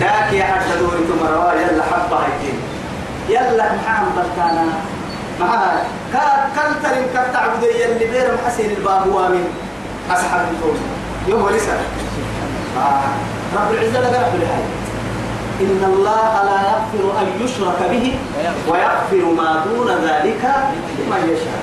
داك 0.00 0.32
يا 0.32 0.44
حتى 0.44 0.78
دور 0.80 0.90
تمروا 1.08 1.52
يلا 1.52 1.82
حبة 1.82 2.18
هيتين 2.18 2.58
يلا 3.28 3.64
محام 3.74 4.04
بلتانا 4.16 4.66
معها 5.40 5.82
كل 6.54 6.82
ترم 6.82 7.06
كتعبد 7.14 7.62
يلي 7.62 8.06
بير 8.12 8.28
محسين 8.44 8.70
الباب 8.70 9.06
وامن 9.06 9.44
أصحاب 10.10 10.46
الفول 10.50 10.76
يوم 11.28 11.48
لسه 11.48 11.72
آه. 12.76 13.00
رب 13.56 13.72
العزة 13.74 14.00
لا 14.00 14.18
يغفر 14.18 14.38
لهذا. 14.38 14.68
إن 15.60 15.82
الله 15.92 16.42
لا 16.44 16.58
يغفر 16.70 17.20
أن 17.20 17.26
يشرك 17.44 17.90
به 17.90 18.18
ويغفر 18.68 19.24
ما 19.36 19.64
دون 19.66 19.88
ذلك 19.90 20.42
لمن 20.98 21.22
يشاء. 21.32 21.62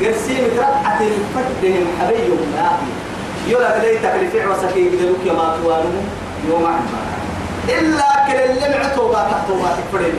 قرسيم 0.00 0.44
ربعة 0.58 0.98
فتهم 1.34 1.86
حبيهم 2.00 2.40
يا 2.56 2.66
أخي 2.66 2.90
يولا 3.52 3.78
كده 3.78 3.94
تكلفع 3.94 4.48
وسكي 4.50 4.88
قدلوك 4.88 5.18
يا 5.26 5.32
ما 5.32 5.56
توانو 5.62 5.90
يوم 6.48 6.66
عما 6.66 7.02
إلا 7.68 8.26
كل 8.26 8.66
اللي 8.66 8.78
معتوبة 8.78 9.22
تحتوبة 9.30 9.68
تكفرين. 9.76 10.14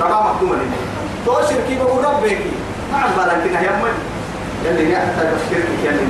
ربا 0.00 0.14
مقدومة 0.14 0.54
لنا. 0.54 0.93
تو 1.26 1.34
شركي 1.48 1.74
بقول 1.78 2.04
ربك 2.04 2.38
ما 2.92 2.98
عم 2.98 3.10
بالك 3.16 3.44
كده 3.50 3.60
يا 3.60 3.72
من 3.82 3.94
يلي 4.64 4.92
يحتاج 4.92 5.26
الشرك 5.26 5.68
يلي 5.84 6.06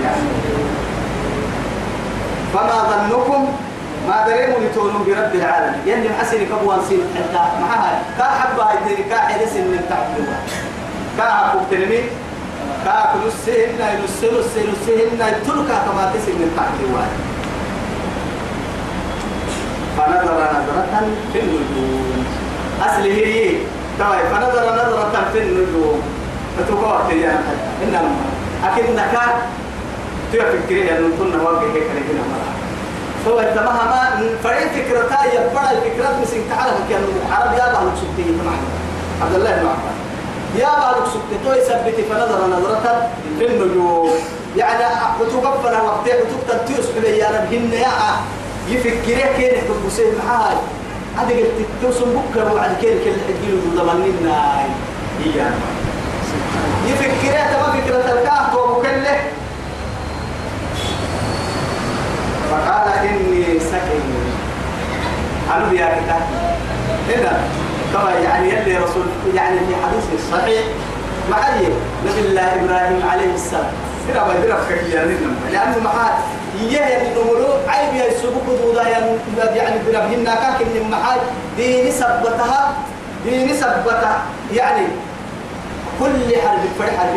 فما 2.54 2.78
ظنكم 2.90 3.48
ما 4.08 4.28
دريموا 4.28 4.58
لتونوا 4.60 5.04
برب 5.06 5.34
العالمين. 5.34 5.80
يعني 5.86 6.08
محسن 6.08 6.38
كبوان 6.46 6.78
سين 6.88 7.00
حتى 7.16 7.42
معها 7.60 8.02
كا 8.18 8.24
حبا 8.24 8.66
يدري 8.72 9.02
كا 9.02 9.18
حدث 9.18 9.56
من 9.56 9.80
تعبدوا 9.88 10.34
كا 11.18 11.24
حبوا 11.24 11.62
تنمي 11.70 12.00
كا 12.84 13.12
كنسهن 13.12 13.80
ينسلوا 13.98 14.42
سينسهن 14.54 15.18
تلقى 15.46 15.76
كما 15.86 16.12
تسن 16.14 16.32
من 16.32 16.50
تعبدوا 16.56 17.04
فنظر 19.96 20.34
نظرة 20.34 21.08
في 21.32 21.40
النجوم 21.40 22.24
أصله 22.82 23.14
هي 23.14 23.50
طيب 24.00 24.26
فنظر 24.32 24.64
نظرة 24.72 25.28
في 25.32 25.38
النجوم. 25.38 26.02
فتوقعت 26.58 27.12
يا 27.12 27.42
إنما 27.82 28.10
أكنك 28.64 29.14
تفكرين 30.32 30.88
أن 30.88 31.12
كنا 31.18 31.42
واقع 31.42 31.62
هيك 31.62 31.88
لكن 31.96 32.16
مرة. 32.30 32.52
هو 33.28 33.38
تمام 33.54 33.76
ما 33.76 34.28
فريق 34.44 34.68
فكرتا 34.72 35.18
يبقى 35.34 35.72
الفكرات 35.72 36.14
مسين 36.22 36.42
تعالى 36.50 36.72
كان 36.90 37.02
عرب 37.30 37.52
يا 37.52 37.72
بعض 37.72 37.86
سبتي 37.96 38.24
عبد 39.22 39.34
الله 39.34 39.50
بن 39.50 39.66
عباس. 39.66 39.96
يا 40.58 40.68
بعض 40.80 40.94
سبتي 40.94 41.36
تو 41.44 41.52
يثبت 41.52 42.04
فنظر 42.10 42.46
نظرة 42.46 43.08
في 43.38 43.46
النجوم. 43.46 44.10
يعني 44.56 44.84
وتوقفنا 45.20 45.82
وقت 45.82 46.06
وتقتل 46.06 46.64
تيوس 46.66 46.86
يا 47.04 47.28
رب 47.28 47.52
هن 47.54 47.72
يا 47.72 47.90
يفكر 48.68 49.18
كيف 49.36 49.64
تبصين 49.68 50.06
معاي 50.26 50.56
هذا 51.16 51.28
قلت 51.36 51.66
توصل 51.82 52.04
بكرة 52.04 52.52
وعد 52.54 52.76
كيف 52.80 53.04
كل 53.04 53.10
حجيل 53.10 53.60
ضمننا 53.76 54.60
هي 55.24 55.40
يفكر 56.86 57.32
تما 57.52 57.72
فكرة 57.80 58.12
الكهف 58.12 58.54
ومكله 58.56 59.20
فقال 62.50 62.88
إني 63.08 63.60
سكن. 63.60 64.04
أنا 65.56 65.68
بيا 65.70 65.86
كتاب 65.86 66.22
هنا 67.08 67.40
طبعا 67.94 68.14
يعني 68.14 68.48
يلي 68.48 68.76
رسول 68.76 69.06
يعني 69.34 69.58
في 69.58 69.74
حديث 69.86 70.30
صحيح. 70.32 70.64
معي. 71.30 71.66
نبي 72.06 72.20
الله 72.28 72.42
إبراهيم 72.42 73.08
عليه 73.10 73.34
السلام. 73.34 73.72
هنا 74.08 74.26
ما 74.26 74.34
يدرك 74.34 74.84
يعني 74.92 75.12
لأنه 75.52 75.78
معاه 75.84 76.18
إياه 76.60 77.00
اللي 77.00 77.22
نمرو. 77.22 77.48
عيب 77.68 77.94
يا 77.94 78.10
سبوك 78.22 78.46
دودا 78.62 78.88
يعني 78.88 79.78
بنبهنا 79.86 80.34
كاك 80.34 80.60
من 80.74 80.90
محاي. 80.90 81.18
ديني 81.56 81.90
سبتها. 81.90 82.74
دين 83.24 83.48
ثبت 83.48 84.04
يعني 84.52 84.86
كل 86.00 86.36
حرب 86.44 86.60
فرح 86.78 86.96
حرب 86.98 87.14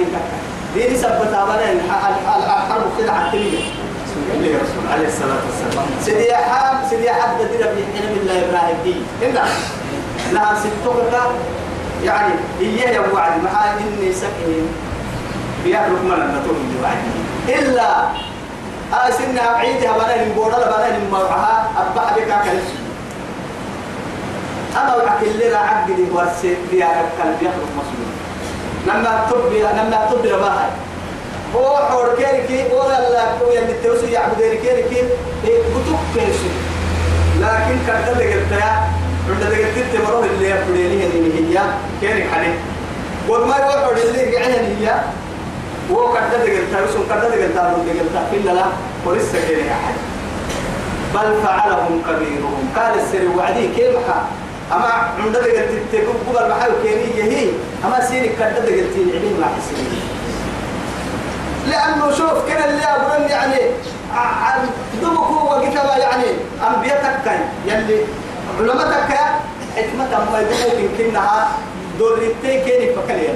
دين 0.75 0.93
ثبت 0.93 1.33
أبدا 1.33 1.71
الحرب 1.71 2.83
خدعة 2.97 3.31
تلك 3.31 3.63
اللي 4.33 4.49
رسول 4.49 4.91
عليه 4.93 5.07
الصلاة 5.07 5.41
والسلام. 5.45 5.85
سيدي 6.05 6.35
حام 6.35 6.77
سيدي 6.89 7.11
حد 7.11 7.37
درب 7.37 7.77
يحين 7.77 8.15
بالله 8.15 8.49
إبراهيم. 8.49 8.77
دي 8.83 8.95
إلا 9.21 9.43
لها 10.31 10.55
ستوكتا 10.59 11.23
يعني 12.03 12.33
إياه 12.61 12.89
يا 12.89 12.99
وعد 13.13 13.43
معاه 13.43 13.73
إني 13.79 14.13
سكين 14.13 14.67
بيأكلك 15.63 16.01
من 16.03 16.11
النتوم 16.11 16.75
بعد 16.83 16.97
إلا 17.59 17.87
أسنها 18.93 19.53
بعيدها 19.53 19.91
بنا 19.97 20.25
نبورا 20.25 20.57
بنا 20.57 20.97
نمرها 20.97 21.69
أبا 21.77 22.15
بك 22.15 22.31
كنس 22.43 22.67
أنا 24.81 24.95
وعك 24.95 25.21
اللي 25.23 25.49
راعد 25.49 25.85
دي 25.85 26.11
ورسي 26.11 26.55
ديارك 26.71 27.09
قلبي 27.21 27.45
يخلق 27.45 27.71
مسلم 27.77 28.11
لما 28.87 29.27
تبي 29.31 29.59
لما 29.61 30.09
تبي 30.11 30.31
رباها 30.31 30.69
هو 31.55 31.77
حور 31.77 32.15
كيركي 32.15 32.73
ولا 32.73 33.09
لا 33.09 33.25
كوي 33.39 33.59
اللي 33.59 33.73
توسي 33.83 34.11
يعبد 34.11 34.39
كيركي 34.39 35.03
بتوك 35.43 35.99
كيسي 36.15 36.49
لكن 37.41 37.77
كذا 37.87 38.13
دقيقة 38.13 38.87
عند 39.29 39.43
دقيقة 39.43 39.87
تمرون 39.93 40.25
اللي 40.25 40.49
يبديني 40.49 41.05
هذه 41.05 41.49
هي 41.49 41.61
كيرك 42.01 42.27
حدي 42.33 42.53
وما 43.29 43.55
يوحد 43.57 43.97
اللي 43.97 44.21
يعني 44.21 44.57
هي 44.57 45.01
هو 45.91 46.13
كذا 46.13 46.37
دقيقة 46.43 46.79
يوسف 46.79 47.09
كذا 47.09 47.29
دقيقة 47.29 47.47
دقيقة 47.47 48.27
في 48.31 48.39
لا 48.39 48.65
ولسه 49.05 49.47
كيرك 49.47 49.69
حد 49.69 49.95
بل 51.13 51.41
فعلهم 51.43 52.01
كبيرهم 52.07 52.69
قال 52.75 52.99
السر 52.99 53.37
وعدي 53.37 53.67
كيف 53.75 53.95
أما 54.73 54.87
عند 55.23 55.33
دقيقة 55.37 55.65
تقول 55.91 56.37
قبل 56.37 56.49
محل 56.49 56.71
كيري 56.83 57.23
هي 57.23 57.49
أما 57.85 58.05
سيرك 58.05 58.35
كذا 58.39 58.59
دقيقة 58.59 58.95
العلم 58.95 59.37
ما 59.39 59.45
حسين 59.45 60.01
لأنه 61.69 62.11
شوف 62.11 62.49
كده 62.49 62.65
اللي 62.65 62.83
أبرم 62.83 63.27
يعني 63.29 63.59
دبك 65.01 65.17
هو 65.17 65.61
كتابة 65.61 65.97
يعني 65.97 66.25
أنبيتك 66.67 67.41
يلي 67.65 67.99
علمتك 68.59 69.17
حكمة 69.75 70.31
ما 70.31 70.39
يدبك 70.39 70.79
يمكنها 70.79 71.49
دورتي 71.99 72.63
كيني 72.65 72.95
فكليا 72.95 73.33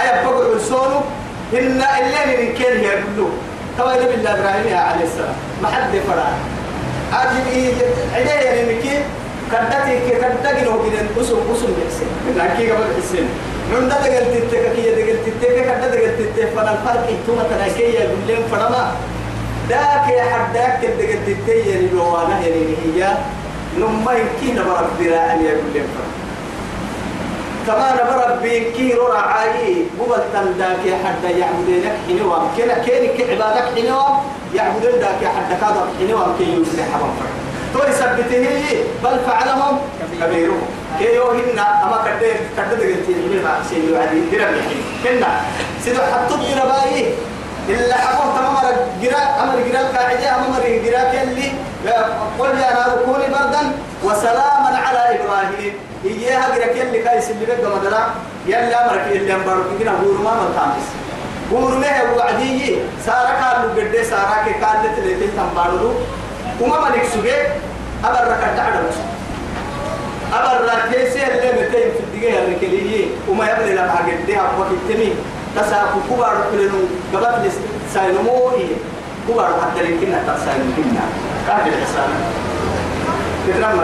أي 0.00 0.24
بقول 0.24 0.56
السونو 0.56 1.00
إن 1.52 1.82
اللي 1.98 2.46
من 2.46 2.54
كين 2.54 2.76
هي 2.84 2.90
كله 2.90 3.28
توا 3.78 3.92
يدب 3.92 4.10
الله 4.14 4.30
إبراهيم 4.30 4.78
عليه 4.78 5.04
السلام. 5.04 5.34
ما 5.62 5.68
حد 5.68 5.92
فرع 6.08 6.28
أجل 7.12 7.46
إيه 7.52 7.72
عديه 8.14 8.30
يعني 8.30 8.62
مكين 8.74 9.00
كدتي 9.52 10.10
كدتي 10.10 10.64
لو 10.64 10.72
كده 10.72 11.22
أسم 11.22 11.36
أسم 11.52 11.68
من 12.26 12.40
أكيد 12.40 12.70
قبل 12.70 12.84
حسن 13.02 13.26
من 13.72 13.88
ده 13.88 13.96
دقل 14.00 14.24
تتك 14.48 14.72
كي 14.76 14.90
دقل 14.90 15.18
تتك 15.26 15.54
كده 15.54 15.88
دقل 15.88 16.10
تتك. 16.18 16.48
فانا 16.56 16.72
الفرق 16.72 17.08
ثم 17.26 17.38
تناكي 17.50 17.82
يقولون 17.82 18.46
فرما. 18.50 18.92
ذاك 19.68 20.08
يا 20.08 20.22
حداك 20.22 20.80
دقل 20.98 21.18
تتك 21.26 21.48
يعني 21.66 21.88
لو 21.92 22.16
أنا 22.16 22.40
يعني 22.40 22.74
هي. 22.84 23.16
نما 23.78 24.12
يمكن 24.12 24.54
برب 24.64 24.90
دراء 25.00 25.32
أن 25.32 25.44
يقولون 25.44 25.86
فرما. 25.94 26.05
كما 27.66 27.92
نبرب 27.98 28.42
بكي 28.42 28.94
رورا 28.94 29.18
عاي 29.18 29.84
قبل 30.00 30.22
تنداك 30.32 30.78
يا 30.86 30.96
حدا 31.04 31.30
يعبدينك 31.30 31.96
حنوام. 32.08 32.42
كنا 32.56 32.78
كينك 32.84 33.30
عبادك 33.30 33.66
حنوام 33.76 34.14
يعبدون 34.54 35.00
داك 35.00 35.22
يا 35.22 35.28
حدا 35.28 35.56
كذا 35.60 35.82
حنوام 36.00 36.34
كي 36.38 36.44
يوسف 36.54 36.80
حبا 36.92 37.08
فرما 37.18 37.36
تولي 37.74 37.92
سبته 37.92 38.46
بل 39.04 39.18
فعلهم 39.26 39.78
كبيرهم. 40.20 40.66
كيوهن 40.98 41.58
أما 41.58 41.98
كده 42.04 42.32
كده 42.56 42.74
دقيقتي 42.76 43.12
من 43.12 43.42
ما 43.44 43.60
سيدي 43.70 43.92
وعدي 43.92 44.20
درب 44.32 44.54
كنا 45.04 45.40
سيدو 45.84 46.00
حطوا 46.00 46.36
درباي 46.36 47.14
إلا 47.68 47.94
حقوق 47.94 48.34
تمام 48.36 48.56
جرا 49.02 49.22
أمر 49.42 49.56
جرا 49.68 49.80
القاعدة 49.80 50.36
أمر 50.36 50.62
جرا 50.84 51.02
كلي. 51.12 51.52
قل 52.38 52.48
يا 52.48 52.70
نار 52.74 52.90
كوني 53.06 53.26
بردا 53.34 53.62
وسلاما 54.04 54.78
على 54.86 55.02
إبراهيم. 55.20 55.74
إياها 56.08 56.58
جرا 56.58 56.66
كلي 56.66 57.02
كايس 57.02 57.30
اللي 57.30 57.46
بقى 57.46 57.76
مدرا 57.78 58.14
يلا 58.46 58.90
أمرك 58.90 59.06
اللي 59.12 59.34
أمبارك 59.34 59.62
كنا 59.78 59.92
بور 60.02 60.18
ما 60.24 60.30
ملتامس 60.42 60.86
بور 61.50 61.78
ما 61.78 62.00
هو 62.00 62.18
وعدي 62.18 62.76
سارة 63.06 63.30
كارلو 63.40 63.68
قد 63.80 64.02
سارة 64.10 64.44
كارلت 64.60 64.98
اللي 64.98 65.26
تنبارلو 65.36 65.92
وما 66.60 66.80
ملك 66.80 67.04
سجى 67.14 67.34
أمر 68.04 68.20
ركعت 68.30 68.58
عدم 68.58 68.86
أبر 70.32 70.92
كيسي 70.92 71.22
اللي 71.26 71.52
متين 71.52 71.88
في 71.92 72.00
الدقيقة 72.00 72.38
الركلية 72.44 73.06
وما 73.28 73.50
يبني 73.50 73.74
لها 73.74 73.90
حاجة 73.96 74.14
دي 74.26 74.40
أبوك 74.40 74.66
التمي 74.70 75.12
تساكو 75.56 75.98
كبار 76.10 76.36
كلنو 76.52 76.78
قبل 77.14 77.50
ساينمو 77.94 78.50
إيه 78.50 78.66
كبار 79.28 79.46
حتى 79.46 79.82
لكنا 79.82 80.22
تساينمو 80.36 80.72
كافي 81.46 81.68
الحسان 81.68 82.08
تترمى 83.48 83.82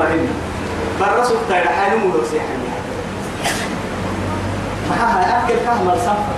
لهن 1.02 1.16
برسو 1.16 1.34
تايد 1.48 1.66
حالي 1.66 1.96
مولو 1.96 2.24
سيحني 2.30 2.68
محاها 4.90 5.44
أكل 5.44 5.54
كهمل 5.54 5.98
سفر 6.00 6.36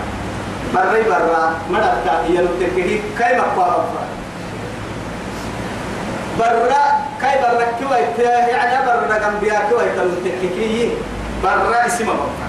بري 0.74 1.02
برا 1.02 1.54
مدتا 1.70 2.24
يلو 2.28 2.48
تكهي 2.60 2.98
كيما 3.18 3.42
قوارا 3.56 3.86
برا 6.38 6.84
كاي 7.20 7.38
برا 7.42 7.66
كويت 7.80 8.18
يعني 8.18 8.86
برا 8.86 9.18
كم 9.18 9.38
بيا 9.40 9.60
كويت 9.70 9.98
المتككي 9.98 10.90
برا 11.42 11.86
اسمه 11.86 12.12
برا 12.12 12.48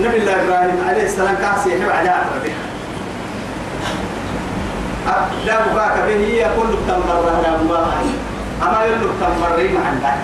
نبي 0.00 0.16
الله 0.16 0.32
إبراهيم 0.32 0.84
عليه 0.88 1.02
السلام 1.02 1.34
كاسي 1.34 1.78
يحب 1.78 1.90
عداء 1.90 2.26
ربه 2.36 2.52
لا 5.46 5.54
بكاك 5.60 5.98
به 6.06 6.26
هي 6.26 6.44
كل 6.44 6.74
تنبر 6.88 7.40
لا 7.42 7.56
الله 7.60 7.92
أما 8.62 8.84
يلو 8.84 9.08
تنبر 9.20 9.70
ما 9.72 9.86
عندك 9.86 10.18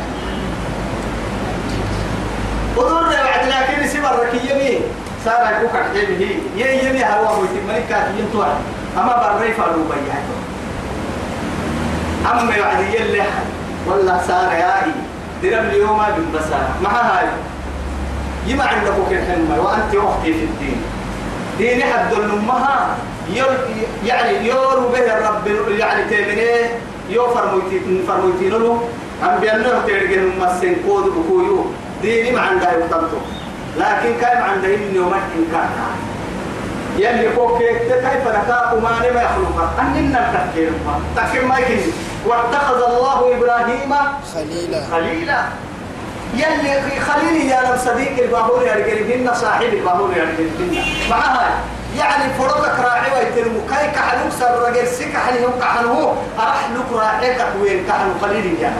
وضر 2.76 3.02
بعد 3.02 3.48
لكن 3.48 3.82
اسم 3.84 4.04
الركية 4.06 4.54
مين 4.54 4.80
صار 5.24 5.52
يكوك 5.52 5.70
حبيبه 5.76 6.30
يي 6.56 6.86
يمي 6.86 7.04
هوا 7.04 7.36
مويت 7.36 7.50
ملكات 7.68 8.06
ينتوع 8.18 8.46
أما 8.96 9.16
برا 9.16 9.44
يفعلوا 9.44 9.84
بيعته 9.84 10.36
أما 12.32 12.56
يعني 12.56 12.96
يلي 12.96 13.22
ولا 13.86 14.20
صار 14.28 14.52
ياهي 14.52 14.92
درب 15.42 15.64
اليوم 15.64 16.02
بالبصارة 16.16 16.68
مع 16.82 16.90
هاي 16.90 17.26
يما 18.46 18.64
عندك 18.64 18.92
الحلمة 19.10 19.60
وأنت 19.60 19.94
أختي 19.94 20.32
في 20.32 20.44
الدين. 20.44 20.82
ديني 21.58 21.84
حد 21.84 22.12
الأمها 22.12 22.96
يعني 24.04 24.46
يور 24.46 24.80
به 24.92 24.98
الرب 24.98 25.70
يعني 25.78 26.04
تيمنيه 26.04 26.78
يو 27.10 27.28
فرمويتين 27.34 28.04
فرمويتين 28.08 28.50
له 28.50 28.88
أم 29.22 29.38
بيانه 29.40 29.82
تيرجن 29.86 30.32
مسين 30.40 30.76
كود 30.86 31.04
بكويو 31.04 31.66
ديني 32.02 32.30
ما 32.30 32.40
عندها 32.40 32.72
يقتلته 32.72 33.20
لكن 33.76 34.20
كان 34.20 34.42
عندها 34.42 34.74
إني 34.74 34.98
وما 34.98 35.16
إنكار 35.38 35.68
يلي 36.98 37.28
فوق 37.30 37.58
كيف 37.58 38.28
نكا 38.28 38.72
وما 38.72 38.90
ما 38.90 39.22
يخلقها 39.22 39.72
أننا 39.80 40.20
التفكير 40.28 40.70
تفكير 41.16 41.44
ما 41.46 41.58
يكني 41.58 41.92
واتخذ 42.26 42.82
الله 42.82 43.36
إبراهيم 43.36 43.94
خليلا 44.34 44.80
خليلا 44.90 45.42
يلي 46.34 47.00
خليلي 47.00 47.48
يا 47.48 47.60
لم 47.60 47.78
صديق 47.84 48.24
الباهور 48.24 48.62
يا 48.62 48.74
رجال 48.74 49.36
صاحب 49.36 49.74
الباهور 49.74 50.10
يا 50.16 50.22
رجال 50.24 50.84
معها 51.10 51.50
يعني 51.98 52.34
فرضك 52.38 52.78
راعي 52.80 53.10
ويتلمو. 53.14 53.60
كاي 53.70 53.90
كحلوك 53.90 54.32
سر 54.40 54.68
رجل 54.68 54.86
سك 54.86 55.16
حليهم 55.16 55.52
كحلو 55.60 56.12
أرح 56.38 56.68
لك 56.74 56.92
راعي 56.92 57.34
كحوين 57.34 57.84
كحلو 57.88 58.10
خليلي 58.22 58.62
يا 58.62 58.72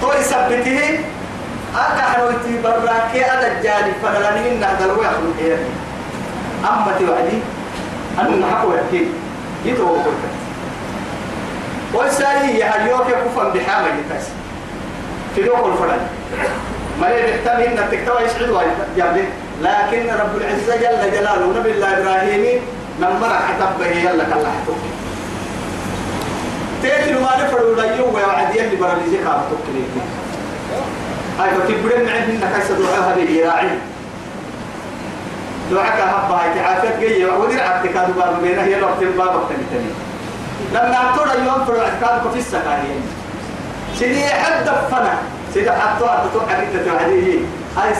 تو 0.00 0.12
يثبته 0.12 0.98
أكحلو 1.76 2.30
تي 2.30 2.62
براكي 2.62 3.24
أدا 3.32 3.58
الجانب 3.58 3.94
فلاني 4.02 4.50
من 4.50 4.64
هذا 4.64 4.84
الوحي 4.84 5.14
يخلق 5.38 5.58
أما 6.64 6.92
توعدي 6.98 7.38
أنا 8.18 8.46
نحكو 8.46 8.72
يحكي. 8.72 9.06
يتوقع 9.64 10.00
قلت 11.94 12.12
وسائي 12.12 12.58
يهيوك 12.58 13.06
يكفن 13.08 13.50
بحامة 13.50 13.86
يتاس. 13.86 14.28
في 15.34 15.42
دوق 15.42 15.66
الفرد 15.66 16.00
ما 17.00 17.08
يحتمل 17.08 17.62
إن 17.62 17.90
تكتوى 17.90 18.22
يسعد 18.22 18.66
جابلي 18.96 19.24
لكن 19.62 20.10
رب 20.20 20.36
العزة 20.36 20.76
جل 20.76 21.10
جلاله 21.12 21.58
نبي 21.60 21.70
الله 21.70 21.98
إبراهيم 21.98 22.60
من 23.00 23.18
مرح 23.20 23.42
حتبه 23.48 23.86
يلا 23.86 24.24
كلا 24.24 24.50
حتوك 24.62 24.76
تيتل 26.82 27.20
ما 27.20 27.30
نفروا 27.44 27.74
ليو 27.74 28.14
ويوعد 28.14 28.54
يلي 28.56 28.76
برا 28.76 28.92
اللي 28.92 29.10
زي 29.10 29.16
كابتوك 29.16 29.64
ليك. 29.74 30.02
هاي 31.40 31.50
فتبرن 31.50 32.08
عندنا 32.08 32.58
كيس 32.58 32.70
دعاها 32.70 33.14
باليراعي 33.16 33.68
دعاك 35.70 36.00
هبا 36.00 36.34
هاي 36.34 36.54
تعافيت 36.54 37.00
جاية 37.00 37.26
ودير 37.38 37.60
عبدك 37.62 37.96
هذا 37.96 38.12
باب 38.16 38.42
بينه 38.42 38.62
هي 38.62 38.76
الوقت 38.78 39.02
الباب 39.02 39.26
وقت 39.36 39.50
التاني 39.50 39.90
لما 40.72 40.96
اعترى 40.96 41.38
يوم 41.46 41.64
فرع 41.64 41.82
اعتقادك 41.82 42.30
في 42.32 42.38
السكاهين. 42.38 43.02
سيدي 43.98 44.24
حد 44.24 44.64
فنا 44.90 45.07
سيدا 45.58 45.72
حتى 45.72 46.04
أتتو 46.04 46.40
حديثة 46.48 46.90
توعديه 46.90 47.38
هاي 47.76 47.94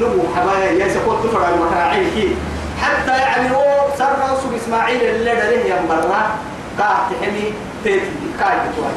نبو 0.00 0.22
حبايا 0.36 0.70
يا 0.72 0.88
تفرع 1.24 1.48
المكراعين 1.48 2.36
حتى 2.82 3.10
يعني 3.10 3.56
هو 3.56 3.64
سر 3.98 4.56
إسماعيل 4.56 5.02
اللي 5.02 5.34
دليه 5.34 5.74
ينبرنا 5.74 6.26
قاعد 6.78 6.96
تحمي 7.10 7.52
تيتي 7.84 8.06
قاعد 8.40 8.58
توعد 8.76 8.94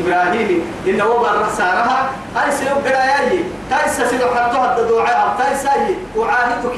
إبراهيم 0.00 0.62
إنه 0.86 1.04
هو 1.04 1.18
برا 1.18 1.48
سارها. 1.56 2.10
هاي 2.36 2.52
سيو 2.52 2.74
قرايا 2.74 3.42
تايسا 3.70 4.08
سيدو 4.10 4.26
حتى 4.26 4.58
هددو 4.58 5.00
عيها 5.00 5.36
تايسا 5.38 5.70
وعاهدك 6.16 6.76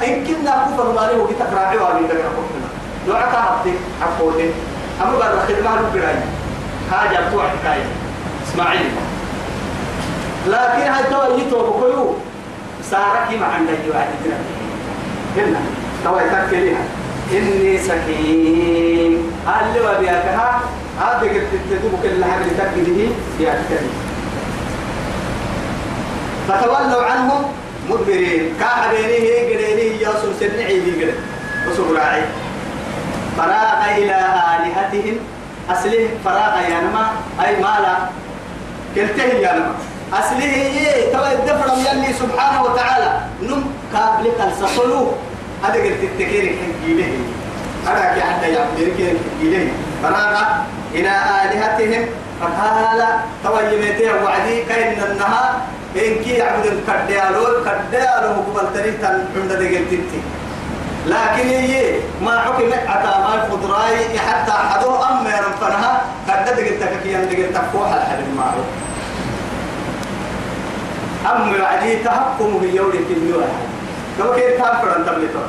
كنا 0.00 0.66
كفر 0.66 0.92
مالي 0.92 1.18
وقت 1.20 1.32
تقراعي 1.38 1.76
وابي 1.76 2.06
دقنا 2.06 2.30
كفرنا 2.36 2.68
دعاك 3.06 3.34
هبتي 3.34 3.74
حقوتي 4.00 4.50
أما 5.02 5.18
برا 5.18 5.40
خدمة 5.48 5.74
له 5.80 5.90
قرايا 5.94 6.24
حاجة 6.92 7.28
بتوع 7.28 7.44
حكاية 7.48 7.84
إسماعيل. 8.48 8.90
لكن 10.46 10.82
هاي 10.92 11.04
توا 11.10 11.36
يتوب 11.36 11.66
كيو 11.80 12.14
سارك 12.90 13.40
ما 13.40 13.46
عندك 13.46 13.78
واحد 13.94 14.08
هنا. 15.36 15.60
توا 16.04 16.20
يتكلها 16.20 16.84
إني 17.32 17.78
سكين. 17.78 19.32
هل 19.46 19.64
لو 19.76 20.00
بياكها. 20.00 20.60
هذا 21.00 21.20
قلت 21.20 21.48
تدوب 21.70 21.94
كل 22.02 22.24
حاجة 22.24 22.44
تكده 22.58 23.08
كريم 23.38 23.92
فتولوا 26.48 27.02
عنهم 27.04 27.42
مدبرين. 27.90 28.54
قرينه 28.60 30.00
يا 30.00 30.12
سلسل 30.22 30.62
عيدي 30.62 30.92
قرين 31.02 31.14
وسر 31.68 31.96
راعي 31.96 32.22
فراغ 33.36 33.80
إلى 33.98 34.16
آلهتهم. 34.56 35.16
أصله 35.70 36.08
فراغ 36.24 36.54
يا 36.70 36.80
نما. 36.80 37.06
أي 37.46 37.56
مالا. 37.56 37.94
كلته 38.94 39.22
يا 39.22 39.52
نما. 39.52 39.74
أصله 40.12 40.54
إيه؟ 40.54 41.12
توا 41.12 41.32
الدفر 41.32 41.68
يلي 41.78 42.12
سبحانه 42.12 42.62
وتعالى. 42.62 43.20
نم 43.42 43.62
قابل 43.94 44.26
السصلو 44.46 45.12
هذا 45.64 45.74
قلت 45.74 46.02
التكير 46.02 46.56
هذا 47.86 48.14
كي 48.14 48.20
حتى 48.20 48.52
يعبدين 48.52 48.90
كي 48.96 49.04
حقيله 49.18 49.68
فراغ 50.02 50.42
إلى 50.94 51.12
آلهتهم. 51.44 52.06
فقال 52.40 53.00
توا 53.44 53.60
يميته 53.60 54.24
وعدي 54.24 54.62
كأن 54.64 55.10
النهار. 55.10 55.52
إن 55.96 56.24
كي 56.24 56.30
يعبد 56.30 56.66
الكرديالو 56.66 57.46
الكرديالو 57.46 58.28
مقبل 58.38 58.74
تريد 58.74 59.04
عند 59.04 59.52
دقيقتين 59.52 60.22
لكن 61.06 61.48
هي 61.48 61.98
ما 62.22 62.40
حكم 62.40 62.70
أتى 62.72 63.14
ما 63.24 63.34
الخضراء 63.34 64.18
حتى 64.28 64.52
حدو 64.52 64.94
أم 64.96 65.26
يرفنها 65.26 66.02
قد 66.28 66.44
دقيقتك 66.44 67.02
كي 67.02 67.12
يندقيق 67.12 67.50
تفوح 67.52 67.92
الحد 67.92 68.18
المعروف 68.30 68.66
أم 71.26 71.54
العدي 71.54 71.96
تحكم 71.96 72.60
في 72.60 72.76
يوم 72.76 72.90
في 72.90 73.14
النور 73.14 73.44
لو 74.18 74.32
كيف 74.34 74.62
تفر 74.62 74.96
أن 74.96 75.06
تبلغ 75.06 75.42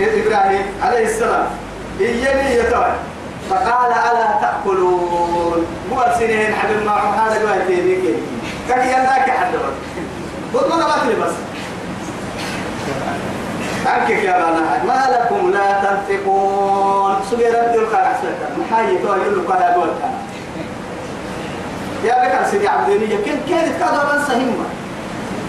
إبراهيم 0.00 0.66
عليه 0.82 1.04
السلام؟ 1.04 1.46
إيني 2.00 2.54
يتوى. 2.54 2.92
فقال 3.50 3.92
ألا 3.92 4.40
تأكلون؟ 4.40 5.66
مو 5.90 6.00
سنين 6.18 6.54
حبيب 6.54 6.86
معهم 6.86 7.14
هذا 7.14 7.42
جواه 7.42 7.66
تيني 7.66 7.98
كاكي 8.68 8.88
ينداك 8.88 9.30
حد 9.30 9.52
قلت 10.54 10.68
ما 10.68 10.84
قبطني 10.84 11.14
بس. 11.14 11.32
أنكك 13.86 14.24
يا 14.24 14.32
بنا 14.32 14.84
ما 14.84 15.06
لكم 15.12 15.50
لا 15.50 15.82
تنفقون. 15.82 17.14
سبي 17.30 17.46
ربي 17.46 17.78
الخير 17.78 18.02
أحسنك 18.02 18.38
محايي 18.58 18.98
تو 18.98 19.14
يقول 19.14 19.38
لك 19.38 19.50
هذا 19.50 19.74
قول 19.74 19.88
يا 22.04 22.14
بكر 22.24 22.50
سيدي 22.50 22.68
عبدينية 22.68 23.16
كن 23.16 23.38
كانت 23.48 23.78
كذا 23.80 24.12
من 24.12 24.24
سهمة 24.28 24.64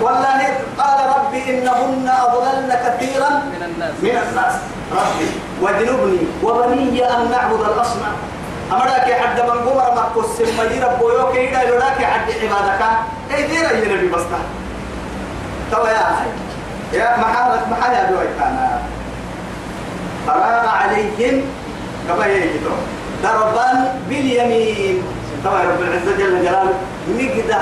والله 0.02 0.42
قال 0.78 1.00
ربي 1.16 1.40
إنهن 1.50 2.08
أضللن 2.26 2.72
كثيرا 2.86 3.30
من 3.30 3.62
الناس. 3.64 3.94
من 4.04 4.18
الناس. 4.30 4.54
ربي 4.92 5.30
واجنبني 5.62 6.22
وبني 6.44 6.98
أن 7.14 7.32
نعبد 7.32 7.62
الأصنام. 7.62 8.16
أمرك 8.72 9.08
حد 9.22 9.38
من 9.40 9.58
قمر 9.66 9.88
مكوس 9.96 10.26
سمي 10.38 10.80
ربو 10.84 11.10
يوكي 11.10 11.50
إذا 11.50 11.62
يراك 11.64 12.00
حد 12.04 12.28
عبادك. 12.42 12.82
أي 13.36 13.48
دير 13.48 13.70
أي 13.70 13.82
نبي 13.82 14.08
بستا 14.08 14.40
يا 15.72 16.04
أخي 16.12 16.30
يا 16.94 17.18
محارة 17.18 17.68
محايا 17.72 18.12
بويتانا 18.12 18.82
فراغ 20.28 20.66
عليهم 20.68 21.42
كما 22.08 22.26
يجدون 22.26 22.82
ضربا 23.24 23.94
باليمين. 24.10 25.04
طبعا 25.46 25.64
رب 25.64 25.82
العزة 25.82 26.18
جل 26.18 26.42
جلاله 26.42 26.74
مقدة 27.10 27.58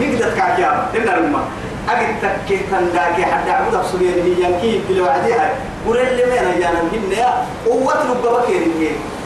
مقدة 0.00 0.34
كعكيابة 0.36 0.82
إن 0.96 1.08
الماء 1.24 1.42
أجد 1.88 2.14
تكيه 2.22 2.58
تنداكي 2.70 3.24
حتى 3.24 3.50
عبد 3.50 3.74
أبصرين 3.74 4.12
هي 4.12 4.44
ينكي 4.44 4.80
بلو 4.88 5.06
عديها 5.06 5.50
قرر 5.86 6.02
لي 6.02 6.24
مين 6.26 6.38
أجانا 6.38 6.80
هنا 6.92 7.44
قوة 7.66 7.94
رب 8.10 8.22
بكير 8.22 8.62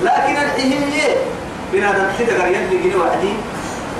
لكن 0.02 0.36
الحين 0.36 0.72
هي 0.92 1.14
بنادم 1.72 2.06
حدا 2.18 2.42
قريب 2.42 2.72
لقينا 2.72 2.96
وعدي. 2.96 3.32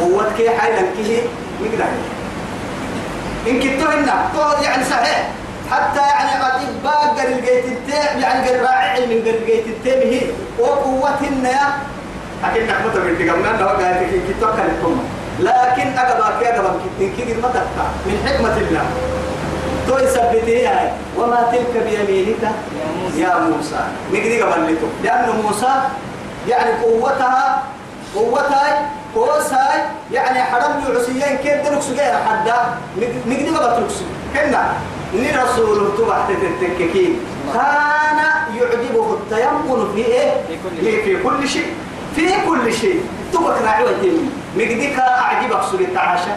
قوة 0.01 0.25
كي 0.37 0.51
حيلا 0.51 0.83
كيه 0.96 1.20
مقدة 1.61 1.85
إن 3.48 3.61
كنتو 3.61 3.90
هنا 3.90 4.29
يعني 4.62 4.85
صحيح. 4.85 5.29
حتى 5.70 6.01
يعني 6.01 6.44
قد 6.44 6.83
باقر 6.85 7.29
الجيت 7.29 7.64
التام 7.64 8.20
يعني 8.20 8.48
قد 8.48 8.57
راعي 8.64 9.07
من 9.07 9.20
قد 9.22 9.29
الجيت 9.29 9.66
التام 9.66 10.01
هي. 10.11 10.20
وقوتهن 10.59 11.44
يا 11.44 11.91
أكيد 12.44 12.62
نحمد 12.70 12.96
من 12.96 13.14
تقمنا 13.18 13.62
لو 13.62 13.68
قالت 13.68 14.11
كي 14.11 14.20
كتوكل 14.28 14.66
الكم 14.72 14.96
لكن 15.40 15.98
أقبل 15.98 16.40
كي 16.40 16.48
أقبل 16.50 16.81
كتن 16.98 17.12
كي 17.16 17.35
ما 17.42 17.48
تقطع. 17.48 17.87
من 18.07 18.16
حكمة 18.26 18.57
الله. 18.57 18.85
تو 19.88 19.98
يثبتها 19.98 20.92
وما 21.18 21.48
تلك 21.52 21.74
بيمينك 21.87 22.42
يا 23.16 23.38
موسى. 23.38 23.81
نقدر 24.12 24.52
قبل 24.52 24.74
لكم 24.74 24.90
لأن 25.05 25.28
موسى 25.42 25.72
يعني 26.48 26.70
قوتها 26.83 27.62
قوتها 28.14 28.88
قوسها 29.14 29.90
يعني 30.12 30.42
حرم 30.42 30.83
العسيين 30.88 31.37
كيف 31.42 31.68
درك 31.68 31.83
سجير 31.83 32.14
حدا 32.26 32.57
نقدر 33.26 33.57
قبل 33.57 33.76
تركسو 33.76 34.05
كنا 34.35 34.62
إن 35.14 35.26
رسول 35.44 35.96
تبع 35.98 36.18
تتككين 36.28 37.20
كان 37.55 38.18
يعجبه 38.57 39.07
التيمم 39.14 39.92
في 39.94 40.05
إيه؟ 40.07 40.31
في 41.05 41.22
كل 41.22 41.48
شيء. 41.48 41.66
في 42.16 42.27
كل 42.46 42.72
شيء. 42.75 43.05
تبك 43.33 43.62
راعي 43.64 43.85
وتيمي 43.85 44.31
مقديك 44.57 44.98
أعجبك 44.98 45.62
سوري 45.70 45.85
التعاشى. 45.85 46.31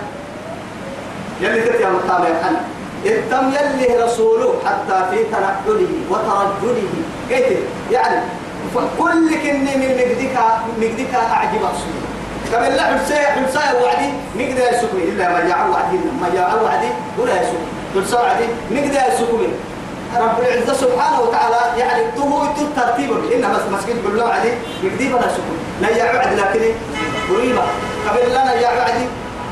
يلي 1.42 1.62
تتيا 1.62 1.90
مطابع 1.90 2.30
حنا 2.44 2.62
التم 3.06 3.52
يلي 3.54 4.04
رسوله 4.04 4.54
حتى 4.66 5.06
في 5.12 5.24
تنحله 5.24 5.88
وترجله. 6.10 6.88
قلت 7.32 7.58
يعني 7.92 8.22
كل 9.00 9.30
كني 9.44 9.76
من 9.76 9.90
مقديك 9.98 10.38
مقديك 10.82 11.14
أعجبك 11.16 11.62
سوري 11.62 12.02
كما 12.52 12.76
لا 12.76 12.84
حسايا 12.84 13.30
حسايا 13.30 13.82
وعدي 13.82 14.10
مقدر 14.36 14.64
يسكني 14.74 15.04
إلا 15.04 15.30
ما 15.30 15.40
جاء 15.40 15.70
وعدي 15.72 15.98
ما 16.22 16.30
جاء 16.34 16.64
وعدي 16.64 16.90
ولا 17.20 17.42
يسكني 17.42 18.06
حسايا 18.06 18.22
وعدي 18.22 18.48
مقدر 18.72 19.14
يسكني 19.14 19.48
رب 20.18 20.40
العزة 20.40 20.74
سبحانه 20.74 21.22
وتعالى 21.22 21.80
يعني 21.80 22.04
تو 22.16 22.44
الترتيب 22.62 23.12
إن 23.12 23.42
بس 23.42 23.62
مسجد 23.74 24.04
بالله 24.06 24.26
عليه 24.26 24.54
مقدي 24.84 25.08
بلا 25.08 25.28
لا 25.82 25.90
يعد 25.90 26.34
لكن 26.34 26.62
قريبة. 27.30 27.64
قبل 28.10 28.30
لنا 28.30 28.54
يا 28.54 28.68
عدي 28.68 29.06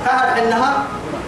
كهر 0.06 0.44
إنها 0.44 0.84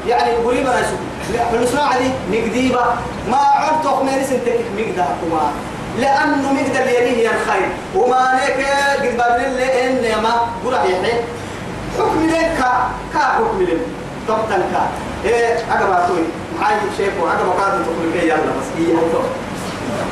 يعني 0.07 0.31
قريبة 0.35 0.71
سكون 0.71 1.49
فلسنا 1.51 1.81
عدي 1.81 2.09
مقديبة. 2.31 2.85
ما 3.31 3.37
عرفت 3.37 3.85
أخميري 3.85 4.23
سنتك 4.23 4.59
مقدها 4.77 5.17
كما. 5.21 5.51
لأنه 5.99 6.53
مقدر 6.53 6.87
يليه 6.87 7.29
الخير. 7.29 7.69
وما 7.95 8.33
نيك 8.33 8.67
قد 8.99 9.17
بابن 9.17 9.45
اللي 9.45 9.87
إن 9.87 10.23
ما. 10.23 10.33
قرأ 10.65 10.83
يحيي 10.83 11.21
حكم 11.97 12.27
لك 12.29 12.51
كا. 12.57 12.89
حكم 13.13 13.61
لك 13.61 13.79
طبطا 14.27 14.57
كا. 14.71 14.87
إيه 15.25 15.57
أقبع 15.71 16.07
توي 16.07 16.23
معي 16.59 16.75
شيخ 16.97 17.13
وأقبع 17.21 17.63
قادم 17.63 17.83
كي 18.13 18.27
يلا 18.27 18.35
بس 18.35 18.69
هاي 18.77 18.95
تو 19.11 19.19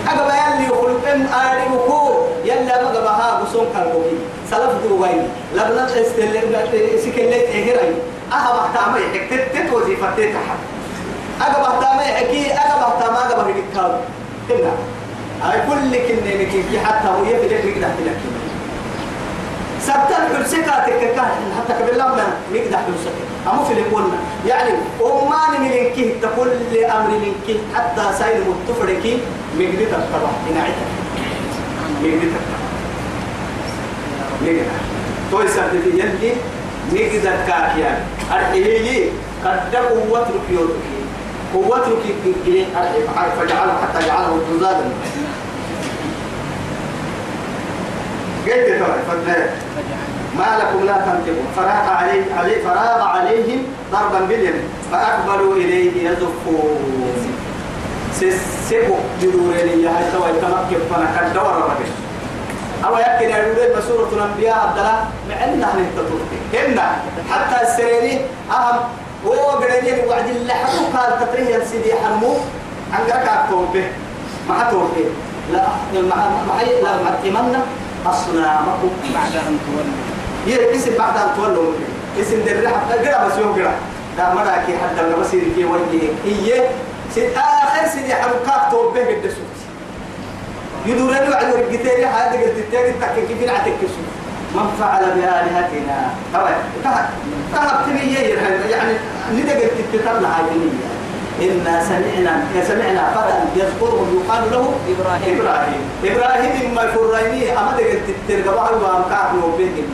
أقبع 0.08 0.56
يلي 0.56 0.68
يقول 0.68 0.92
إن 1.14 1.28
أريبكو. 1.28 2.28
يلا 2.46 2.84
مقبع 2.84 3.12
ها 3.12 3.44
بسون 3.44 3.66
كالبوكي. 3.74 4.18
سلف 4.54 4.74
دوغاي 4.90 5.16
لبنا 5.56 5.86
استلم 5.86 6.56
سكلت 7.04 7.46
إهراي. 7.58 7.94
أها 8.34 8.50
بحتامي 8.58 9.00
حكتت 9.14 9.56
تت 9.56 9.74
وظيفة 9.74 10.16
تتحب 10.18 10.60
أقبع 11.42 11.82
تامي 11.82 12.04
حكي 12.04 12.54
أقبع 12.54 13.00
تاما 13.00 13.20
أقبع 13.20 13.44
هكذا 13.44 14.00
كنا 14.50 14.72
هاي 15.44 15.60
كل 15.70 15.98
كنا 16.08 16.34
نكي 16.42 16.80
حتى 16.86 17.08
هو 17.08 17.24
يفيدك 17.26 17.66
نقدر 17.66 17.88
تلك 17.98 18.18
سبتن 19.82 20.38
حلسكاتك 20.38 21.00
كان 21.16 21.32
حتى 21.58 21.74
قبل 21.74 21.96
لما 22.00 22.24
نقدر 22.54 22.78
حلسك 22.78 23.16
أما 23.48 23.64
في 23.64 23.74
الكون 23.74 24.18
يعني 24.48 24.70
أمان 25.02 25.62
من 25.62 25.72
إنك 25.72 26.22
تقول 26.22 26.48
لأمر 26.74 27.10
منك 27.10 27.58
حتى 27.76 28.18
سائل 28.20 28.42
متفرك 28.42 29.20
مقدر 29.60 29.86
تتبع. 29.86 30.30
إنعتك 30.50 30.90
مقدر 32.02 32.20
تتبع. 32.20 32.63
مقدر 34.46 34.66
توي 35.32 35.48
سبتي 35.48 35.90
يلي 35.90 36.34
مقدر 36.92 37.36
كافيا 37.48 38.06
أرحيه 38.32 39.10
قد 39.46 39.76
قوتك 39.76 40.46
يوتك 40.50 40.94
قوتك 41.54 42.04
فجعله 43.40 43.74
حتى 43.82 44.08
جعله 44.08 44.40
جزادا 44.52 44.86
قلت 48.46 48.68
ترى 48.80 48.96
ما 50.38 50.58
لكم 50.60 50.86
لا 50.86 50.94
تنطقون 50.94 51.48
فراغ 51.56 51.90
عليه 51.90 52.24
عليه 52.38 52.64
فراغ 52.64 53.02
عليهم 53.02 53.64
ضربا 53.92 54.26
باليمين 54.26 54.64
فاقبلوا 54.92 55.56
اليه 55.56 56.10
يزفون 56.10 57.14
سيسيبوا 58.20 58.98
بدورين 59.22 59.80
يا 59.84 59.90
هاي 59.90 60.12
توا 60.12 60.28
يتمكن 60.28 60.84
فانا 60.90 61.06
كان 61.16 61.34
دور 61.34 61.58
الرجل 61.58 62.03
أو 62.86 62.98
يمكن 62.98 63.36
أن 63.36 63.56
يقول 63.58 63.84
سورة 63.84 64.10
الأنبياء 64.14 64.58
عبد 64.58 64.78
الله 64.78 65.06
معنا 65.30 65.74
هن 65.74 65.88
هنا 66.54 66.96
حتى 67.32 67.62
السريري 67.68 68.22
أهم 68.52 68.80
هو 69.26 69.34
قرينين 69.34 70.08
وعد 70.08 70.28
الله 70.30 70.64
قال 70.94 71.10
تطريه 71.20 71.64
سيدي 71.64 71.94
حمو 71.94 72.36
عن 72.94 73.04
قرقع 73.12 73.46
به 73.74 73.88
ما 74.50 74.72
به 74.72 75.06
لا 75.52 75.68
ما 75.94 76.16
ما 76.48 76.64
لا 76.84 76.92
معتمنا 77.04 77.62
أصنامكم 78.06 78.92
بعد 79.14 79.36
أن 79.48 79.60
تولوا. 79.66 79.98
يا 80.48 80.76
اسم 80.76 80.98
بعد 80.98 81.18
أن 81.18 81.30
تولوا. 81.38 81.74
اسم 82.22 82.44
درح 82.46 82.72
قرأ 82.92 83.28
بس 83.28 83.38
يوم 83.38 83.54
قرأ. 83.56 83.74
دا 84.18 84.34
مراكي 84.34 84.78
حتى 84.78 85.02
لما 85.04 85.18
بصير 85.22 85.44
كي 85.56 85.66
وجهه 85.66 86.10
هي 86.26 86.68
سيد 87.16 87.32
آخر 87.38 87.88
سيدي 87.94 88.16
حركات 88.16 88.72
توبه 88.72 89.02
قد 89.02 89.34
سوت 90.84 90.96
يدور 90.96 91.12
له 91.12 91.36
على 91.36 91.64
الجتير 91.64 92.08
هذا 92.08 92.42
قلت 92.42 92.58
التاني 92.58 92.92
تك 92.92 93.28
كيف 93.28 93.48
نعتك 93.48 93.80
من 94.56 94.68
فعل 94.80 95.04
بآلهتنا. 95.16 96.10
طبعا 96.34 96.56
تهب 97.54 97.86
تنية 97.86 98.20
يعني 98.70 98.94
ندق 99.34 99.60
تتطلع 99.94 100.30
هاي 100.30 100.70
إنا 101.42 101.84
سمعنا 101.84 102.44
سمعنا 102.68 103.12
فتى 103.16 103.60
يذكرهم 103.60 104.08
يقال 104.18 104.44
له 104.52 104.74
إبراهيم. 104.94 105.40
إبراهيم. 105.40 105.82
إبراهيم 106.04 106.76
ما 106.76 106.84
يفريني 106.84 107.52
أما 107.52 107.72
دقت 107.78 108.00
تترقى 108.28 108.74
وهم 108.82 109.04
كافر 109.10 109.46
وبين 109.46 109.88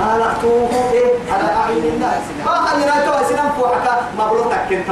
قال 0.00 0.22
أتوه 0.22 0.70
إيه؟ 0.92 1.10
على 1.32 1.56
أعين 1.56 1.84
الناس. 1.94 2.22
ما 2.46 2.52
خلينا 2.52 3.06
توا 3.06 3.28
سنم 3.28 3.52
فوحك. 3.58 3.88
مبلوطك 4.18 4.60
كنت 4.70 4.88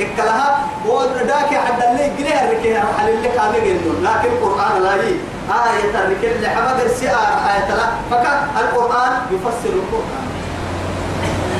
إكلها 0.00 0.58
وداك 0.86 1.50
حد 1.66 1.82
اللي 1.82 2.10
جريه 2.18 2.50
ركيه 2.52 2.84
على 2.98 3.14
اللي 3.14 3.28
كان 3.28 3.54
يقول 3.54 4.04
لكن 4.04 4.28
القرآن 4.28 4.82
لا 4.82 4.94
يي 4.94 5.14
آية 5.48 6.04
الركية 6.04 6.32
اللي 6.36 6.48
حمد 6.48 6.80
السئة 6.84 7.16
آية 7.54 7.74
لا 7.74 7.86
فكا 8.10 8.48
القرآن 8.60 9.12
يفسر 9.32 9.72
القرآن. 9.74 10.28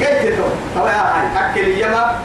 قلت 0.01 0.39
له 0.39 0.51
طبعا 0.77 0.93
هاي 0.93 1.51
أكل 1.51 1.69
يما 1.69 2.19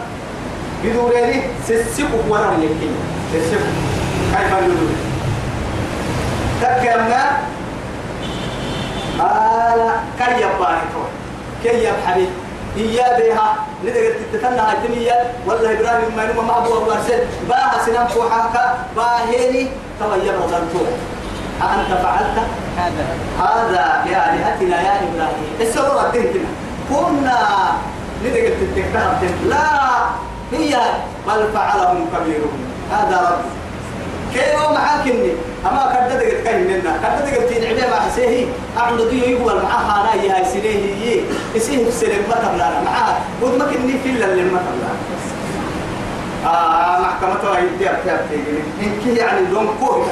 بدوريني 0.84 1.42
سسكوا 1.68 2.20
ورا 2.30 2.56
اليكين 2.58 2.96
سسكوا 3.34 3.72
كيف 4.34 4.52
يدور 4.64 4.94
تكلمنا 6.62 7.32
قال 9.20 9.92
كي 10.20 10.42
يبارك 10.42 10.84
كي 11.64 11.84
يبحبي 11.84 12.28
إيا 12.78 13.20
بها. 13.20 13.56
ندقت 13.86 14.16
تتنى 14.34 14.60
هاي 14.60 15.12
والله 15.48 15.80
إبراهيم 15.80 16.16
ما 16.18 16.24
نما 16.26 16.42
معبو 16.42 16.74
الله 16.78 16.98
سد 17.08 17.28
باها 17.50 17.86
سنام 17.86 18.08
فوحاك 18.08 18.56
باهيني. 18.96 19.70
تويب 20.00 20.36
وزنتوه 20.44 20.88
أنت 21.62 21.92
فعلت؟ 22.04 22.38
هذا. 22.78 23.06
هذا 23.40 23.86
لآلهتنا 24.06 24.82
يا 24.82 24.94
إبراهيم. 25.06 25.54
السورة 25.62 26.06
الدين 26.06 26.46
كنا؟ 26.90 27.40
ندقت 28.26 28.54
تتكتها 28.62 29.20
لا. 29.46 29.68
هي 30.52 30.76
بل 31.28 31.42
فعلهم 31.54 32.10
كبيرهم. 32.14 32.60
هذا 32.92 33.18
رب 33.22 33.63
كيف 34.34 34.56
معاك 34.74 35.08
إني. 35.08 35.32
أما 35.66 35.84
كرد 35.94 36.20
دقت 36.20 36.44
كاين 36.44 36.68
منا 36.68 36.98
دقت 36.98 37.50
تين 37.50 37.64
عبيه 37.70 37.88
ما 37.90 37.96
حسيه 38.00 38.46
أعمل 38.78 39.10
ديو 39.10 39.24
يقول 39.38 39.62
معها 39.64 40.02
أنا 40.14 40.24
يا 40.24 40.44
سنيه 40.44 40.80
يي. 41.06 41.22
يسيه 41.56 41.88
بسلم 41.88 42.24
ما 42.30 42.36
تبلانا 42.36 42.82
معها 42.86 43.20
قد 43.42 43.58
ما 43.60 43.66
كني 43.66 43.94
في 44.04 44.10
اللي 44.10 44.26
ما 44.52 44.60
تبلانا 44.60 45.04
آه 46.46 47.00
محكمة 47.00 47.56
هاي 47.56 47.64
دي 47.80 47.90
أبتي 47.90 48.36
إنك 48.82 49.18
يعني 49.18 49.46
دون 49.46 49.68
كوه. 49.80 50.06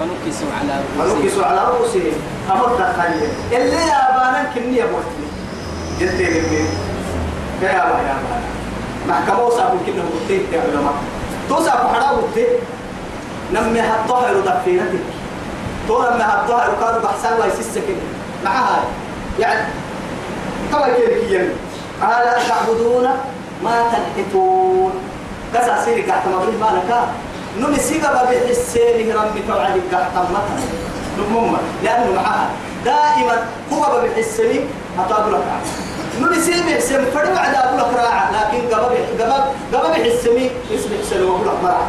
ونكسوا 0.00 0.48
على 0.60 0.80
رؤوسهم. 0.98 1.20
ونكسوا 1.20 1.44
على 1.44 1.60
رؤوسهم. 1.68 2.12
أمر 2.50 2.64
تخلي 2.78 3.28
اللي 3.62 3.76
يا 3.76 4.00
بانا 4.18 4.50
كني 4.54 4.82
أبوتني 4.84 5.26
جدي 6.00 6.24
قلبي 6.26 6.64
يا 7.62 7.72
با 7.72 7.98
يا 8.08 8.16
با 8.22 8.38
محكمة 9.08 9.42
وصابوا 9.46 9.78
كنا 9.86 10.02
بوتي 10.12 10.42
يا 10.52 10.60
علماء 10.60 10.94
توصابوا 11.48 11.88
حدا 11.92 12.12
بوتي 12.20 12.46
نمي 13.52 13.80
هالطهر 13.80 14.36
ودفينتك 14.36 15.04
تو 15.88 16.02
لما 16.02 16.24
هالطهر 16.24 16.70
وكانوا 16.70 17.00
بحسن 17.00 17.32
الله 17.34 17.46
يسسك. 17.46 17.82
معها. 18.44 18.80
يعني 19.38 19.68
طبعا 20.72 20.88
كيف 20.88 21.30
يمي 21.30 21.48
قال 22.02 22.28
أتعبدون 22.28 23.08
ما 23.64 23.82
تنحتون. 23.92 24.92
كسا 25.54 25.84
سيري 25.84 26.02
قاعد 26.02 26.22
تمرين 26.24 26.60
مالك. 26.60 27.08
نمي 27.60 27.76
سيقا 27.78 28.24
بحسيني 28.24 29.12
رمي 29.12 29.42
توعدي 29.48 29.80
قاعد 29.92 30.06
تمتها 30.14 30.58
نمم. 31.18 31.56
لأنه 31.84 32.12
معها. 32.16 32.48
دائما 32.84 33.46
هو 33.72 34.02
بحسني 34.02 34.60
أطاب 34.98 35.32
لك. 35.32 35.42
نمي 36.20 36.40
سيبي 36.40 36.74
حسن 36.74 37.04
فرد 37.14 37.32
وعد 37.36 37.54
أبو 37.54 37.76
لك 37.76 37.94
راعة 37.96 38.30
لكن 38.32 38.74
قبل 38.74 38.96
قبل 39.20 39.32
قبل 39.72 39.90
بحسني 39.90 40.50
اسم 40.74 40.90
حسن 41.02 41.22
وأبو 41.22 41.44
لك 41.44 41.62
مراعة 41.62 41.88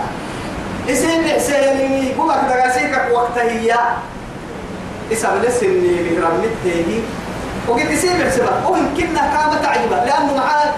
اسم 0.90 1.28
حسني 1.36 2.18
هو 2.20 2.28
كذا 2.50 2.72
سيكك 2.74 3.08
وقتها 3.14 3.44
هي 3.44 3.76
اسم 5.12 5.42
لسني 5.44 6.04
بهرمته 6.04 7.02
وقلت 7.68 7.92
يصير 7.92 8.12
بحسبها 8.24 8.68
ويمكننا 8.68 9.20
كامة 9.22 9.68
عجبة 9.68 9.96
لأنه 10.06 10.38
معاه 10.38 10.74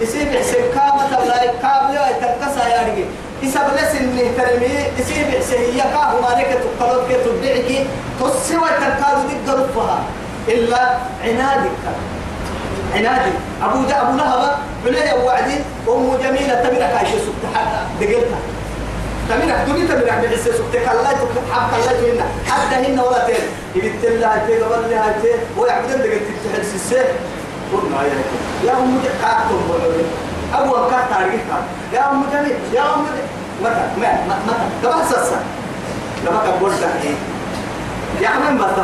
يصير 0.00 0.24
بحسب 0.34 0.54
كامة 0.74 1.18
ولا 1.20 1.46
كامة 1.62 2.10
تنقصها 2.20 2.68
يا 2.68 2.82
رجل 2.82 3.04
يسب 3.42 3.60
لس 3.76 4.00
إنه 4.00 4.22
ترمي 4.38 4.74
يصير 4.98 5.24
بحسب 5.32 5.54
هي 5.54 5.80
كاه 5.80 6.20
ما 6.20 6.40
لك 6.40 6.58
تقلد 6.78 7.08
كي 7.08 7.14
تبدعك 7.24 7.86
تسوى 8.20 8.68
تنقاد 8.80 9.16
ضد 9.26 9.50
رفها 9.60 9.98
إلا 10.48 10.98
عنادك 11.24 11.70
عنادي 12.94 13.30
أبو 13.62 13.86
جا 13.88 14.02
أبو 14.02 14.16
لهب 14.16 14.58
عليه 14.86 15.24
وعدي 15.24 15.54
أم 15.88 16.16
جميلة 16.22 16.54
تمرك 16.54 16.94
عايشة 16.96 17.18
سبت 17.18 17.42
دقلتها 18.00 18.38
تمرك 19.28 19.64
دوني 19.66 19.86
تمرك 19.88 20.04
بحس 20.22 20.44
سبت 20.44 20.72
كلا 20.72 21.08
حب 21.52 21.70
كلا 21.70 22.12
هنا 22.12 22.26
حتى 22.50 22.74
هنا 22.86 23.02
ولا 23.02 23.26
تين. 23.26 23.44
يقلت 23.74 24.04
لها 24.04 24.46
هاي 24.46 24.62
قبل 24.62 24.90
لها 24.90 25.04
هاي 25.10 25.34
ويعبدن 25.58 25.98
دقلت 25.98 26.22
تحدث 26.44 26.74
السيف 26.74 27.06
قلنا 27.72 28.02
يا 28.02 28.14
يا 28.68 28.72
أم 28.78 28.98
كاتم 29.22 29.60
أول 30.58 30.90
كات 30.90 31.04
تاريخها 31.10 31.60
يا 31.92 32.10
أم 32.12 32.24
جميل 32.32 32.56
يا 32.74 32.94
أم 32.94 33.02
متى؟ 33.62 34.00
ما 34.00 34.38
متى 34.46 34.88
قبل 34.88 35.04
سسا 35.06 35.40
لما 36.26 36.40
كان 36.44 36.58
بقول 36.60 36.72
يا 38.20 38.28
عم 38.28 38.58
بطل 38.58 38.82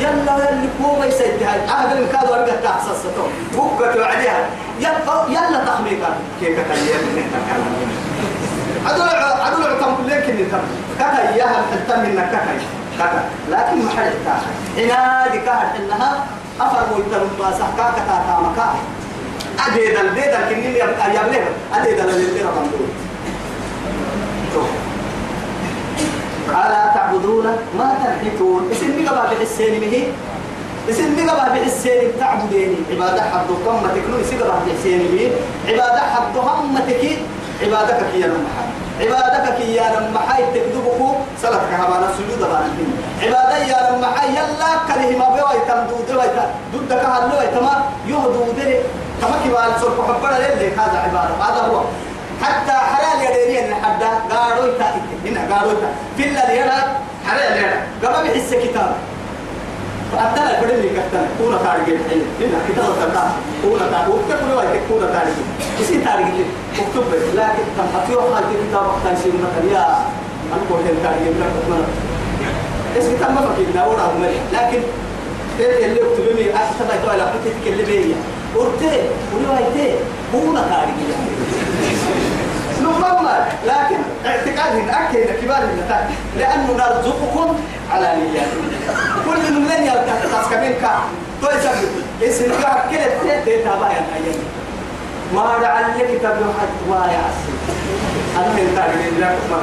يلا 0.00 0.10
يلا 0.10 0.68
هو 0.84 0.98
ما 0.98 1.06
يسد 1.06 1.42
هاي. 1.42 1.60
أهل 1.68 1.98
المكاد 1.98 2.30
ورقة 2.30 2.56
تحسس 2.64 3.02
تو 3.02 3.22
بكة 3.52 4.00
وعليها 4.00 4.46
يلا 4.80 5.24
يلا 5.28 5.64
تخميكا 5.64 6.16
كيف 6.40 6.58
كتير 6.72 7.00
عدول 8.86 9.08
عدول 9.46 9.66
عتم 9.66 9.94
كلين 9.96 10.20
كني 10.20 10.44
تم. 10.44 10.58
كتا 10.98 11.34
إياها 11.34 11.64
التم 11.74 12.00
إنك 12.00 12.28
كتا 12.28 12.54
كتا 12.98 13.22
لكن 13.50 13.84
ما 13.84 13.90
حد 13.90 14.12
عنادي 14.78 15.38
كهر 15.38 15.66
إنها 15.78 16.26
أفر 16.60 16.86
ويتم 16.96 17.26
ما 17.40 17.50
سحكا 17.58 17.86
كتا 17.96 18.16
تامكا 18.26 18.68
أديد 19.66 19.96
الديد 19.98 20.34
الكنين 20.40 20.74
أيام 21.06 21.26
له 21.32 21.44
أديد 21.74 21.98
الديد 22.00 22.46
ربندو 22.46 22.84
ألا 26.48 26.90
تعبدون 26.94 27.46
ما 27.78 27.94
تنحتون؟ 28.04 28.70
اسم 28.72 28.90
ميقبا 28.96 29.22
بحسين 29.30 29.80
مهي 29.80 30.02
اسم 30.90 31.16
ميقبا 31.16 31.48
بحسين 31.54 32.12
تعبديني. 32.20 32.76
عبادة 32.92 33.22
حد 33.22 33.48
قمة 33.66 33.88
تكنو 33.94 34.20
اسم 34.20 34.36
ميقبا 34.36 34.54
بحسين 34.66 34.98
مهي 35.12 35.28
عبادة 35.68 36.00
حد 36.00 36.36
همتك 36.36 37.02
عبادك 37.62 38.00
كي 38.12 38.20
ينمحا 38.20 38.64
عبادك 39.00 39.56
كي 39.58 39.76
ينمحا 39.76 40.36
تكذبكو 40.54 41.08
صلاتك 41.42 41.72
هبانا 41.80 42.08
سجود 42.18 42.40
بانا 42.40 42.70
عبادة 43.22 43.56
يا 43.58 43.80
نمحا 43.90 44.24
يلا 44.26 44.70
كره 44.88 45.10
ما 45.18 45.28
بيوا 45.34 45.52
يتمدود 45.52 46.10
ويتا. 46.10 46.44
ضدك 46.72 47.04
هلو 47.04 47.42
يتما 47.42 47.74
يهدو 48.06 48.52
دري 48.56 48.76
كما 49.20 49.36
كبال 49.44 49.80
سرق 49.80 49.98
حبنا 50.08 50.38
للي 50.38 50.68
هذا 50.72 50.98
عبادة. 51.04 51.34
هذا 51.44 51.60
هو. 51.68 51.80
حتى 52.42 52.72
حلال 52.72 53.18
يديني 53.24 53.74
حتى 53.74 54.08
قالوا 54.30 54.66
يتا 54.66 54.86
هنا 55.24 55.54
قالوا 55.54 55.72
يتا 55.72 55.90
في 56.16 56.24
اللي 56.24 56.56
يرى 56.58 56.80
حلال 57.28 57.52
يرى 57.62 57.78
قبل 58.02 58.28
بحس 58.28 58.54
كتاب. 58.54 58.92
فأتنا 60.12 60.60
بدل 60.62 60.88
كتنا 60.96 61.26
كونا 61.38 61.56
تارجع 61.56 61.98
حين 62.08 62.22
هنا 62.40 62.58
كتاب 62.68 62.92
تتا 63.00 63.32
كونا 63.62 63.86
تارجع 63.92 64.08
وكتب 64.08 64.48
ولا 64.56 64.80
كونا 64.88 65.06
تارجع 65.06 65.42
إيش 65.80 65.88
تارجع 65.88 66.46
وكتب 66.78 67.34
لكن 67.34 67.64
تم 67.76 67.88
أتيو 67.98 68.20
حال 68.20 68.44
كتاب 68.68 68.86
تنسيب 69.04 69.34
مثلا 69.34 69.72
يا 69.72 69.84
أنا 70.52 70.62
كنت 70.68 70.86
تارجع 71.02 71.30
بلا 71.36 71.46
كتنا 71.54 71.78
إيش 72.96 73.04
كتاب 73.04 73.30
ما 73.30 73.40
فكرنا 73.40 73.86
ولا 73.86 74.02
هم 74.02 74.24
لكن 74.52 74.82
إيه 75.60 75.86
اللي 75.86 76.00
يكتبني 76.00 76.50
أكتب 76.50 76.88
أتوا 76.94 77.10
على 77.12 77.32
كتب 77.34 77.52
كلمة 77.64 78.14
ورتي 78.56 79.00
ولا 79.34 79.58
هاي 79.58 79.94
كونا 80.32 80.60
تارجع 80.60 81.18
نمما 82.80 83.46
لكن 83.66 83.98
اعتقادهم 84.26 84.90
كبار 85.42 85.62
النتاج 85.62 86.04
لأنه 86.38 86.72
نرزقكم 86.72 87.60
على 87.92 88.16
نياتكم. 88.16 88.68
كل 89.26 89.52
من 89.52 89.66
لن 89.68 89.82
يلقى 89.82 90.42
تسكبين 90.42 90.72
كا. 90.72 91.00
تو 91.42 91.48
يسمي 91.48 91.88
اسم 92.22 92.62
كا 92.62 92.84
كده؟ 92.92 93.40
تي 93.44 93.62
تابع 93.62 93.88
يا 93.88 94.04
أيام 94.16 94.40
ما 95.34 95.56
لعلك 95.62 96.20
تبلو 96.22 96.52
حد 96.60 96.74
وايا 96.88 97.30
تاريخ 98.76 99.12
لكم 99.18 99.62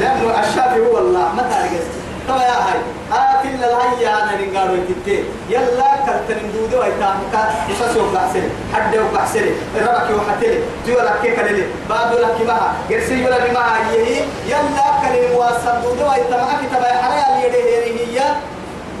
لأنه 0.00 0.40
الشافعي 0.40 0.80
هو 0.80 0.98
الله 0.98 1.32
ما 1.36 1.42
تاريخ. 1.42 1.82
طبعا 2.28 2.42
يا 2.42 2.58
هاي 2.66 2.78
آكل 3.12 3.48
الهيا 3.48 4.22
أنا 4.22 4.32
نقارو 4.46 4.76
تتي 4.88 5.24
يلا 5.50 5.90
كرتن 6.06 6.52
دودو 6.54 6.82
أي 6.82 6.92
تامكا 7.00 7.42
يساسو 7.68 8.12
بحسري 8.14 8.50
حد 8.74 8.96
بحسري 9.14 9.52
ربك 9.76 10.10
يو 10.10 10.20
حتلي 10.28 10.58
جو 10.86 10.94
لك 10.94 11.22
كللي 11.36 11.64
بعد 11.90 12.12
لك 12.14 12.38
ما 12.46 12.58
غرسي 12.90 13.24
ولا 13.24 13.38
بما 13.44 13.64
هي 13.90 14.22
يلا 14.52 14.86
كلم 15.02 15.32
واسم 15.36 15.76
دودو 15.82 16.12
أي 16.12 16.22
تامكا 16.30 16.54
كتابة 16.62 16.88
حريا 17.02 17.26
ليده 17.36 17.58
هي 17.84 18.18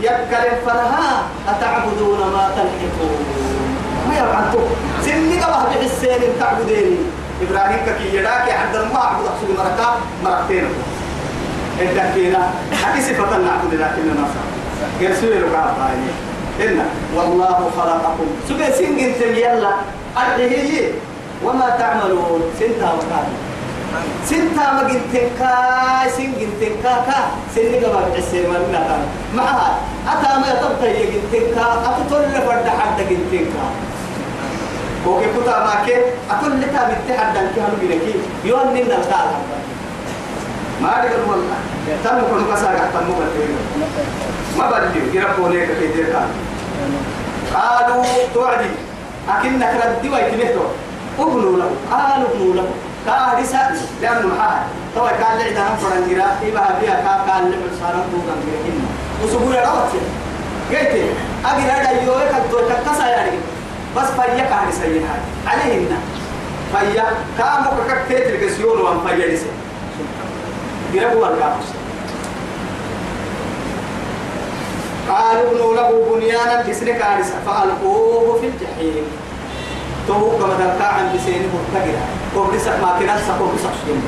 يكلم 0.00 0.56
فنها 0.66 1.22
أتعبدون 1.48 2.18
ما 2.18 2.50
تنحتون 2.56 3.20
ما 4.08 4.14
يبعنتو 4.18 4.60
سني 5.04 5.40
قبه 5.42 5.62
بحسين 5.70 6.22
تعبديني. 6.40 6.96
إبراهيم 7.42 7.80
كي 7.98 8.16
يداك 8.16 8.46
عبد 8.50 8.76
الله. 8.76 8.98
عبد 8.98 9.26
الله 9.42 9.64
مركا. 9.64 9.88
مرتين 10.24 10.66
الدكينا 11.80 12.50
حكي 12.82 13.00
صفة 13.02 13.36
نعبد 13.38 13.74
لكن 13.74 14.06
ما 14.20 14.26
صار 14.34 14.48
يرسل 15.00 15.30
لك 15.42 15.54
عطايا 15.54 16.12
إن 16.60 16.78
والله 17.16 17.70
خلقكم 17.78 18.26
سبي 18.48 18.72
سنجن 18.72 19.36
يلا 19.36 19.70
أرحيه 20.16 20.88
وما 21.44 21.68
تعملون 21.78 22.42
سنتا 22.60 22.92
وكان 22.92 23.28
سنتا 24.26 24.72
ما 24.72 24.82
جنتكا 24.88 25.54
سن 26.16 26.32
جنتكا 26.40 26.94
كا 27.06 27.18
سن 27.54 27.74
قبل 27.84 28.16
عسير 28.16 28.48
ما 28.50 28.58
لنا 28.58 28.78
كان 28.88 29.02
معها 29.36 29.78
أتا 30.08 30.38
ما 30.38 30.50
تبقى 30.62 30.92
جنتكا 31.12 31.66
أتطول 31.88 32.22
لفرد 32.22 32.66
حد 32.68 32.98
جنتكا 33.10 33.64
وكي 35.06 35.26
كتا 35.26 35.58
ما 35.66 35.74
كي 35.86 35.96
أتول 36.30 36.60
لتا 36.60 36.82
بتحدى 36.88 37.38
الكهن 37.40 37.72
بنكي 37.80 38.14
يوم 38.44 38.68
ننا 38.76 38.96
الكهن 38.98 39.30
ما 40.82 40.98
أدري 40.98 41.14
والله 41.28 41.58
تم 42.04 42.18
كل 42.30 42.54
كسر 42.54 42.74
تم 42.94 43.06
كل 43.18 43.28
ما 44.58 44.70
بدي 44.70 45.18
يربوا 45.18 45.48
لك 45.48 45.68
كيدير 45.80 46.06
كان. 46.12 46.28
قالوا 47.54 48.04
توعدي. 48.34 48.70
أكنك 49.28 49.72
ردي 49.84 50.08
ويتمهتو 50.08 50.64
ابنوا 51.18 51.56
له 51.58 51.70
قالوا 51.90 52.28
ابنوا 52.34 52.54
له. 52.54 52.68
كارثة 53.06 53.70
لأنه 54.02 54.26
محال 54.26 54.62
تو 54.94 55.06
كان 55.06 55.38
لعدا 55.38 55.62
هم 55.68 55.76
فرنجرا 55.76 56.26
إبها 56.46 56.78
فيها 56.80 56.96
كا 57.04 57.14
كان 57.26 57.50
لعب 57.50 57.64
صارم 57.80 58.04
دوغان 58.12 58.40
بيهن 58.46 58.78
وسبوع 59.24 59.58
روت 59.60 59.92
قلت 60.70 60.94
أجي 61.44 61.62
هذا 61.70 61.90
يوه 62.02 62.22
كتو 62.32 62.58
تكسا 62.68 63.06
يعني 63.06 63.36
بس 63.96 64.08
فيا 64.16 64.44
كارثة 64.50 64.84
يها 64.84 65.16
عليهن. 65.46 65.92
فيا 66.72 67.04
كامو 67.38 67.70
ككتير 67.88 68.34
الكسيون 68.34 68.80
وأن 68.80 68.98
فيا 69.06 69.26
لسه. 69.26 69.46
يربوا 70.92 71.26
الكابوس 71.28 71.68
قالوا 75.08 75.50
ابنوا 75.50 75.74
له 75.74 75.90
بنيانا 76.14 76.62
بسن 76.68 76.86
كارثة 76.86 77.34
فألقوه 77.46 78.40
في 78.40 78.46
الجحيم. 78.46 79.04
تو 80.08 80.38
كما 80.38 80.54
تلقى 80.58 80.94
عن 80.94 81.16
بسين 81.16 81.42
مرتقرة 81.54 82.04
كوبرس 82.34 82.66
ما 82.66 82.96
كنا 82.98 83.16
سكوبرس 83.28 83.60
أشجن 83.60 84.00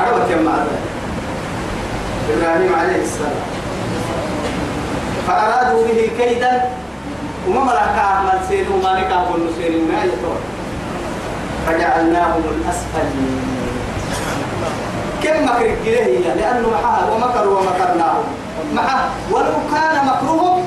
أروت 0.00 0.30
يا 0.30 0.36
معنا. 0.36 0.76
إبراهيم 2.30 2.74
عليه 2.74 3.02
السلام. 3.02 3.40
فأرادوا 5.26 5.84
به 5.84 6.10
كيدا. 6.18 6.62
وما 7.48 7.64
ملك 7.64 7.98
أعمال 7.98 8.38
سين 8.48 8.64
وما 8.68 9.00
نكا 9.00 9.26
كل 9.32 9.42
سين 9.58 9.88
ما 9.88 10.04
يطور 10.04 10.40
فجعلناهم 11.66 12.42
الأسفلين. 12.50 13.40
كم 15.22 15.44
مكر 15.44 15.66
هي 15.84 16.18
لأنه 16.18 16.68
معها 16.70 17.10
ومكروا 17.10 17.58
ومكرناهم 17.58 18.24
معه 18.74 19.00
ولو 19.32 19.54
كان 19.72 20.06
مكرهم 20.06 20.64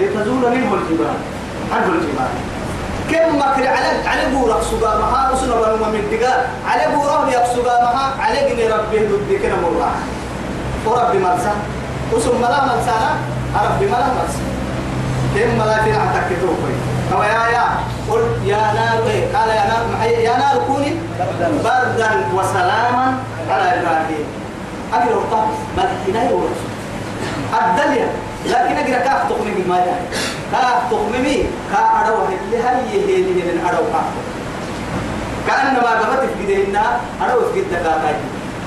لتزول. 0.00 0.50
منه 0.50 0.74
الجبال 0.74 1.14
عنه 1.72 1.86
الجبال. 1.86 2.30
كم 3.10 3.36
مكر 3.38 3.66
على 3.68 4.08
على 4.08 4.34
بورق 4.34 4.62
سبا 4.62 4.98
مها 4.98 5.30
وسنا 5.32 5.54
بنو 5.54 5.86
من 5.92 6.04
دقا 6.12 6.34
على 6.68 6.96
بورق 6.96 7.28
يقصبا 7.32 7.82
مها 7.82 8.06
على 8.20 8.38
جن 8.48 8.72
ربه 8.72 9.00
ضد 9.10 9.30
كنا 9.42 9.56
مرة. 9.62 9.90
ورب 10.86 11.16
مرسى. 11.16 11.52
وسم 12.12 12.36
ملا 12.38 12.60
مرسانا 12.64 13.10
رب 13.54 13.82
ملا 13.82 14.08
مرسى. 14.16 14.42
كم 15.34 15.58
ملا 15.58 15.76
في 15.84 15.92
عتك 15.92 16.28
توفي 16.40 16.74
أو 17.12 17.22
يا 17.22 17.46
يا 17.56 17.64
قل 18.10 18.22
يا 18.44 18.56
نار 18.56 19.10
إيه 19.10 19.36
قال 19.36 19.48
يا 19.48 19.64
نار 19.66 20.08
يا 20.10 20.36
نار 20.38 20.62
كوني 20.66 20.92
بردا 21.64 22.10
وسلاما 22.34 23.14
على 23.50 23.62
إبراهيم. 23.80 24.24
أجل 24.94 25.12
وقت 25.16 25.44
مدحنا 25.76 26.22
ورسول 26.30 26.70
الدنيا 27.54 28.08
لكن 28.46 28.76
أجل 28.76 28.92
كاف 29.04 29.28
تقمي 29.28 29.64
ما 29.68 29.76
يعني 29.78 30.06
كاف 30.52 30.90
تقمي 30.90 31.36
كا 31.72 31.80
أروه 32.04 32.28
اللي 32.44 32.56
هي 32.58 33.18
اللي 33.18 33.42
هي 33.42 33.50
أروه 33.70 33.86
كاف. 33.92 34.08
كأنما 35.46 35.90
قبت 35.90 36.28
في 36.38 36.42
جدينا 36.42 36.82
أروه 37.22 37.52
في 37.52 37.60
كاي 37.70 38.14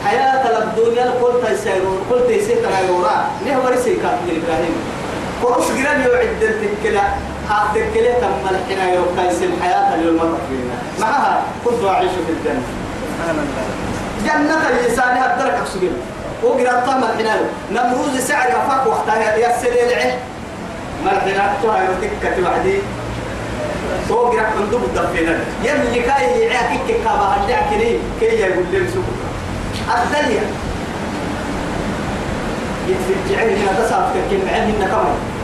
حياة 0.06 0.64
الدنيا 0.64 1.06
قلت 1.22 1.50
يسيرون 1.52 2.00
قلت 2.12 2.30
يسير 2.30 2.58
تغيرورا 2.58 3.26
نه 3.46 3.60
ورسي 3.66 3.96
كاف 3.96 4.20
إبراهيم؟ 4.30 4.76
قرص 5.44 5.72
جيران 5.72 6.02
يوعد 6.02 6.28
التكلا 6.42 7.02
هذا 7.50 7.80
التكلا 7.80 8.14
تم 8.20 8.56
الحنا 8.56 8.94
يوكايس 8.94 9.44
الحياة 9.44 9.96
اليوم 9.96 10.18
تقريبا 10.18 10.76
معها 11.00 11.42
كنت 11.66 11.84
أعيش 11.86 12.12
في 12.12 12.32
الجنة. 12.32 12.62
جنة 14.26 14.70
الإنسان 14.70 15.18
هدرك 15.18 15.54
أكسبين. 15.54 15.92
وقرأ 16.44 16.86
طعم 16.86 17.04
الحنال 17.04 17.42
نمروز 17.72 18.20
سعر 18.20 18.48
أفاق 18.48 18.88
وقتها 18.88 19.36
يسر 19.36 19.74
العه. 19.88 20.18
ما 21.06 21.12
الحنال 21.12 21.52
تها 21.64 21.84
يرتك 21.84 22.46
وحدي. 22.46 22.80
وقرأ 24.10 24.42
عندو 24.42 24.78
بالدفينة 24.78 25.40
يلي 25.64 26.00
كاي 26.00 26.40
يعاكك 26.40 26.88
كابا 27.04 27.28
هدعك 27.36 27.70
كي 27.70 28.00
كي 28.20 28.26
يقول 28.26 28.66
لهم 28.72 28.88
سوق 28.94 29.04
الدنيا. 30.04 30.44
يتفجعين 32.88 33.58
هنا 33.58 33.86
تصاب 33.86 34.14
كم 34.32 34.46
معين 34.46 34.76
هنا 34.76 34.88
كمان. 34.88 35.37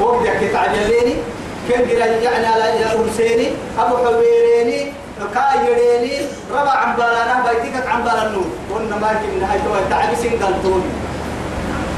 وقرأ 0.00 0.34
كتعجليني 0.40 1.14
كم 1.68 1.80
قرأ 1.90 2.06
يعني 2.06 2.46
على 2.46 2.64
أرسيني 2.94 3.48
أبو 3.78 3.96
حويريني 3.96 4.92
كايريني 5.34 6.26
ربع 6.50 6.70
عن 6.70 6.96
بالانا 6.96 7.44
بيتك 7.52 7.86
عن 7.86 8.02
بالانو 8.04 8.42
قلنا 8.74 8.96
ما 8.96 9.08
كنا 9.20 9.52
هاي 9.52 9.58
تو 9.58 9.90
تعب 9.90 10.14
سنغال 10.14 10.62
توني 10.62 10.90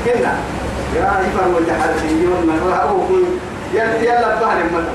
كنا. 0.04 0.32
يا 0.96 1.20
يفر 1.20 1.48
ولا 1.48 1.72
حد 1.82 2.10
يوم 2.10 2.46
ما 2.46 2.82
هو 2.82 2.98
يلا 3.74 4.00
يلا 4.02 4.34
بحر 4.40 4.58
المدى 4.60 4.94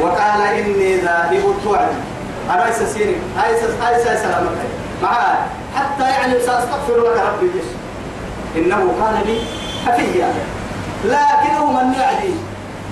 وقال 0.00 0.40
إني 0.42 0.96
ذاهب 0.96 1.54
توعد 1.64 1.88
أنا 2.50 2.72
سيري 2.94 3.16
هاي 3.36 3.54
هاي 3.82 4.04
سلامك 4.04 4.58
معاه 5.02 5.46
حتى 5.76 6.02
يعني 6.02 6.32
سأستغفر 6.32 6.96
لك 6.96 7.22
ربي 7.26 7.46
جس 7.46 7.68
إنه 8.56 8.76
كان 8.76 9.22
لي 9.26 9.40
حفيا 9.86 10.32
لكنه 11.04 11.64
من 11.72 11.94
يعدي 11.94 12.34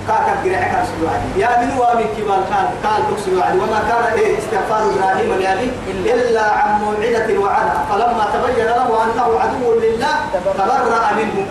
كاكا 0.08 0.80
أرسل 0.80 0.98
وعدي 1.04 1.40
يا 1.40 1.50
من 1.60 1.70
وامي 1.78 2.04
كبال 2.16 2.42
كان 2.50 2.68
كان 2.82 3.00
أرسل 3.12 3.38
وعدي 3.38 3.58
وما 3.58 3.80
كان 3.88 4.18
إيه 4.18 4.38
استغفار 4.38 4.82
إبراهيم 4.90 5.30
لأبيه 5.40 5.72
إلا. 6.12 6.46
عن 6.52 6.80
موعدة 6.80 7.38
وعدها. 7.38 7.84
فلما 7.90 8.24
تبين 8.34 8.64
له 8.64 8.88
أنه 9.04 9.40
عدو 9.40 9.80
لله 9.80 10.14
تبرأ 10.32 11.10
منه. 11.16 11.46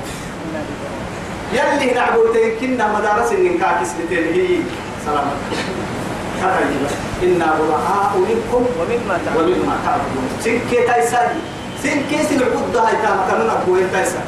يلي 1.54 1.94
نعبو 1.94 2.22
تنكنا 2.34 2.86
مدارس 2.98 3.32
إن 3.32 3.58
كاكس 3.58 3.90
لتنهي 4.00 4.60
سلام. 5.06 5.28
إنا 7.24 7.46
براء 7.60 8.12
منكم 8.16 8.66
ومما 8.80 9.16
تعبدون. 9.26 10.30
سين 11.84 12.04
كيس 12.10 12.32
العقود 12.32 12.74
ده 12.74 12.82
هاي 12.82 12.96
تام 13.04 13.20
كانوا 13.30 13.48
نقول 13.48 13.82
تايسا 13.94 14.22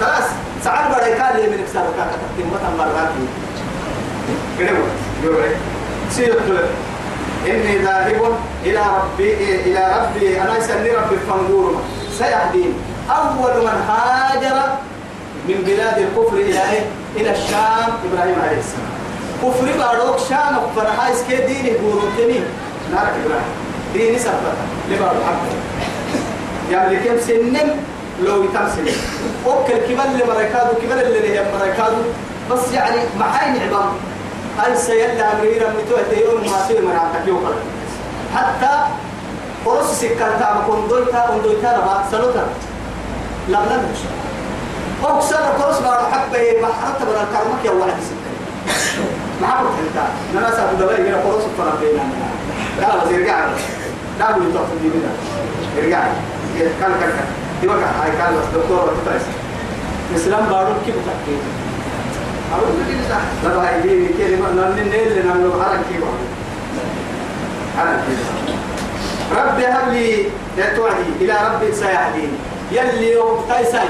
خلاص. 0.00 0.28
ساعات 0.66 0.86
بره 0.90 1.08
قال 1.22 1.34
لي 1.36 1.46
من 1.52 1.64
كسر 1.66 1.86
كاكا 1.96 2.16
تكتم 2.22 2.46
مثلا 2.54 2.70
مرات 2.78 3.12
كده 4.58 4.70
يوري 5.24 5.54
سير 6.10 6.34
إني 7.46 7.74
ذاهب 7.86 8.20
إلى 8.64 8.82
ربي 8.98 9.30
إلى 9.66 9.82
ربي 9.96 10.26
أنا 10.42 10.60
سني 10.68 10.90
ربي 10.90 11.16
فانظور 11.28 11.70
سيهدين۔ 12.18 12.72
أول 13.10 13.54
من 13.66 13.78
هاجر 13.88 14.56
من 15.48 15.58
بلاد 15.66 15.98
الكفر 16.06 16.36
إلى 16.36 16.60
إيه؟ 16.72 16.84
إلى 17.16 17.30
الشام 17.36 17.90
إبراهيم 18.06 18.38
عليه 18.44 18.60
السلام۔ 18.64 18.92
كفر 19.42 19.66
باروك 19.78 20.18
شام 20.28 20.54
فرحا 20.76 21.06
اسكي 21.12 21.36
ديني 21.36 21.70
بورتني 21.70 22.38
نارك 22.92 23.14
إبراهيم۔ 23.22 23.52
ديني 23.94 24.18
سبتا 24.18 24.52
لبارو 24.90 25.20
يعني 26.70 26.96
كم 26.96 27.18
سنم 27.26 27.68
لو 28.24 28.44
يتمسل 28.44 28.90
وكل 29.46 29.72
كبل 29.72 30.06
اللي 30.12 30.24
مريكادو 30.24 30.72
كبل 30.82 31.02
اللي 31.02 31.38
هي 31.38 31.44
مريكادو 31.60 31.96
بس 32.50 32.72
يعني 32.72 33.00
معاي 33.18 33.50
نعبام 33.50 33.88
هل 34.58 34.78
سيلا 34.78 35.32
أمريرا 35.32 35.68
متوه 35.68 36.18
يوم 36.18 36.40
ما 36.50 36.66
سير 36.68 36.82
من 36.82 36.96
عندك 36.96 37.28
يوم 37.28 37.44
حتى 38.34 38.78
قرص 39.66 40.00
سكرتا 40.00 40.62
مكون 40.62 40.88
دويتا 40.88 41.30
وندويتا 41.30 41.72
ربا 41.76 42.04
سلوتا. 42.10 42.46
لا 43.48 43.60
مش 43.60 43.98
أكسر 45.04 45.36
قرص 45.36 45.78
بار 45.78 46.10
حبه 46.12 46.60
بحرت 46.62 47.02
بر 47.02 47.20
الكرمك 47.22 47.64
يا 47.64 47.70
واحد 47.70 48.00
سكر. 48.08 49.46
عبد 49.46 49.66
إنت. 49.66 49.98
أنا 50.38 50.50
سافر 50.50 50.74
دبي 50.74 51.08
هنا 51.08 51.16
قرص 51.16 51.42
فرق 51.58 51.80
بيننا 51.80 52.02
لا 52.80 52.96
بس 52.96 53.10
يرجع. 53.10 53.46
لا 54.18 54.30
يطلع 54.30 54.62
في 54.62 54.78
دينا 54.82 55.10
يرجع. 55.76 56.04
كان 56.58 56.70
كان 56.80 56.92
كان. 57.00 57.45
دي 57.60 57.68
وقع 57.68 57.90
هاي 58.02 58.10
كان 58.10 58.34
دكتور 58.54 58.84
وتتعس 58.84 59.22
الإسلام 60.10 60.46
بارو 60.46 60.74
كيف 60.86 60.94
تحكي 60.94 61.36
أقول 62.52 62.68
لك 62.80 63.10
لا 63.44 63.48
لا 63.48 63.68
هاي 63.68 63.82
دي 63.82 64.08
كلمة 64.18 64.50
نن 64.50 64.88
نيل 64.90 65.26
نن 65.26 65.52
حرك 65.62 65.80
كيف 65.88 66.04
حرك 67.78 68.00
ربي 69.32 69.66
هب 69.66 69.92
لي 69.92 70.22
يا 70.58 70.76
توعدي 70.76 71.10
إلى 71.20 71.34
ربي 71.54 71.72
سيهدين 71.72 72.32
يلي 72.72 73.12
يوم 73.12 73.44
تايساي 73.48 73.88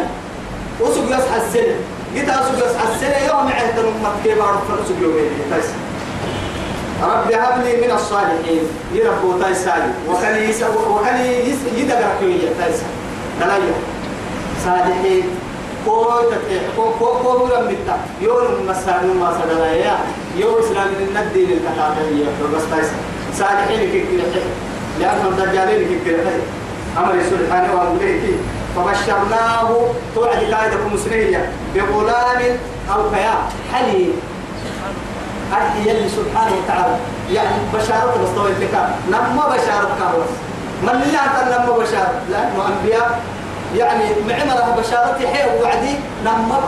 وسوق 0.81 1.05
يصحى 1.05 1.37
السنة 1.47 1.75
جيت 2.15 2.29
أسوق 2.29 2.57
يصحى 2.57 2.95
السنة 2.95 3.19
يوم 3.27 3.47
عهد 3.53 3.79
المت 3.79 4.15
كيف 4.25 4.41
أعرف 4.41 4.61
فنسوق 4.71 4.97
يومين 5.03 5.31
تايساي 5.51 5.75
ربي 7.03 7.37
هب 7.37 7.65
لي 7.65 7.87
من 7.87 7.95
الصالحين 7.95 8.63
يربو 8.95 9.39
تايساي 9.41 9.83
وخلي 10.09 10.55
وخلي 10.91 11.51
يس 11.51 11.59
يدقر 11.77 12.11
كوية 12.21 12.51
تايساي 12.59 13.06
دلايا 13.41 13.75
صالحين. 14.65 15.25
كو 15.87 16.21
تتح 16.31 16.63
كو 16.77 16.91
كو 16.99 17.07
كو 17.23 17.47
رمتا 17.47 17.97
يوم 18.21 18.67
مسان 18.69 19.07
ما 19.21 19.39
سدلايا 19.39 19.97
يوم 20.37 20.59
إسلام 20.59 20.89
الدين 21.17 21.51
الكتابية 21.51 22.27
بس 22.55 22.63
تايساي 22.71 22.99
صالحين 23.39 23.91
كيف 23.93 24.05
لأن 25.01 25.27
الدجالين 25.27 26.01
كثير 26.01 26.19
أمر 26.99 27.15
سبحانه 27.31 27.71
وتعالى 27.75 28.35
فبشرناه 28.77 29.69
توعد 30.15 30.39
قائدكم 30.55 30.97
سنية 31.05 31.53
بغلام 31.75 32.41
أو 32.95 33.11
كيا 33.11 33.35
حليم. 33.73 34.13
أرحي 35.53 35.81
يلي 35.91 36.09
سبحانه 36.09 36.53
وتعالى. 36.59 36.97
يعني 37.33 37.57
بشارة 37.75 38.15
مستوى 38.23 38.51
الفكار 38.51 38.91
نما 39.09 39.45
بشارة 39.47 39.91
كابوس. 40.01 40.33
من 40.83 40.89
أنت 40.89 41.55
نما 41.55 41.73
بشارة؟ 41.79 42.21
لأنه 42.31 42.69
أنبياء. 42.69 43.21
يعني 43.77 44.05
معمرة 44.29 44.77
بشارة 44.79 45.19
حي 45.35 45.61
وعدي. 45.63 45.95
نما 46.25 46.61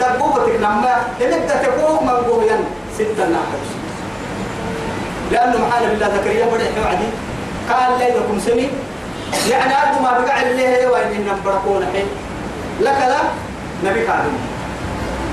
دقوبتك 0.00 0.60
نما 0.60 0.94
نبدأ 1.20 1.56
تقوم 1.62 2.06
من 2.06 2.10
قويا 2.30 2.60
ستة 2.94 3.24
ناحية 3.28 3.70
لأنه 5.32 5.66
محال 5.66 5.88
بالله 5.90 6.08
زكريا 6.16 6.46
بدأ 6.46 6.82
وعدي. 6.84 7.08
قال 7.70 7.98
لي 7.98 8.04
لكم 8.04 8.40
سمي. 8.46 8.70
يعني 9.50 9.72
أرض 9.82 10.02
ما 10.02 10.18
بقع 10.18 10.42
اللي 10.42 10.86
وين 10.86 11.02
إن 11.02 11.40
بركون 11.44 11.86
حين 11.92 12.06
لك 12.80 12.98
لا 13.08 13.16
نبي 13.90 14.06
كاظم 14.06 14.36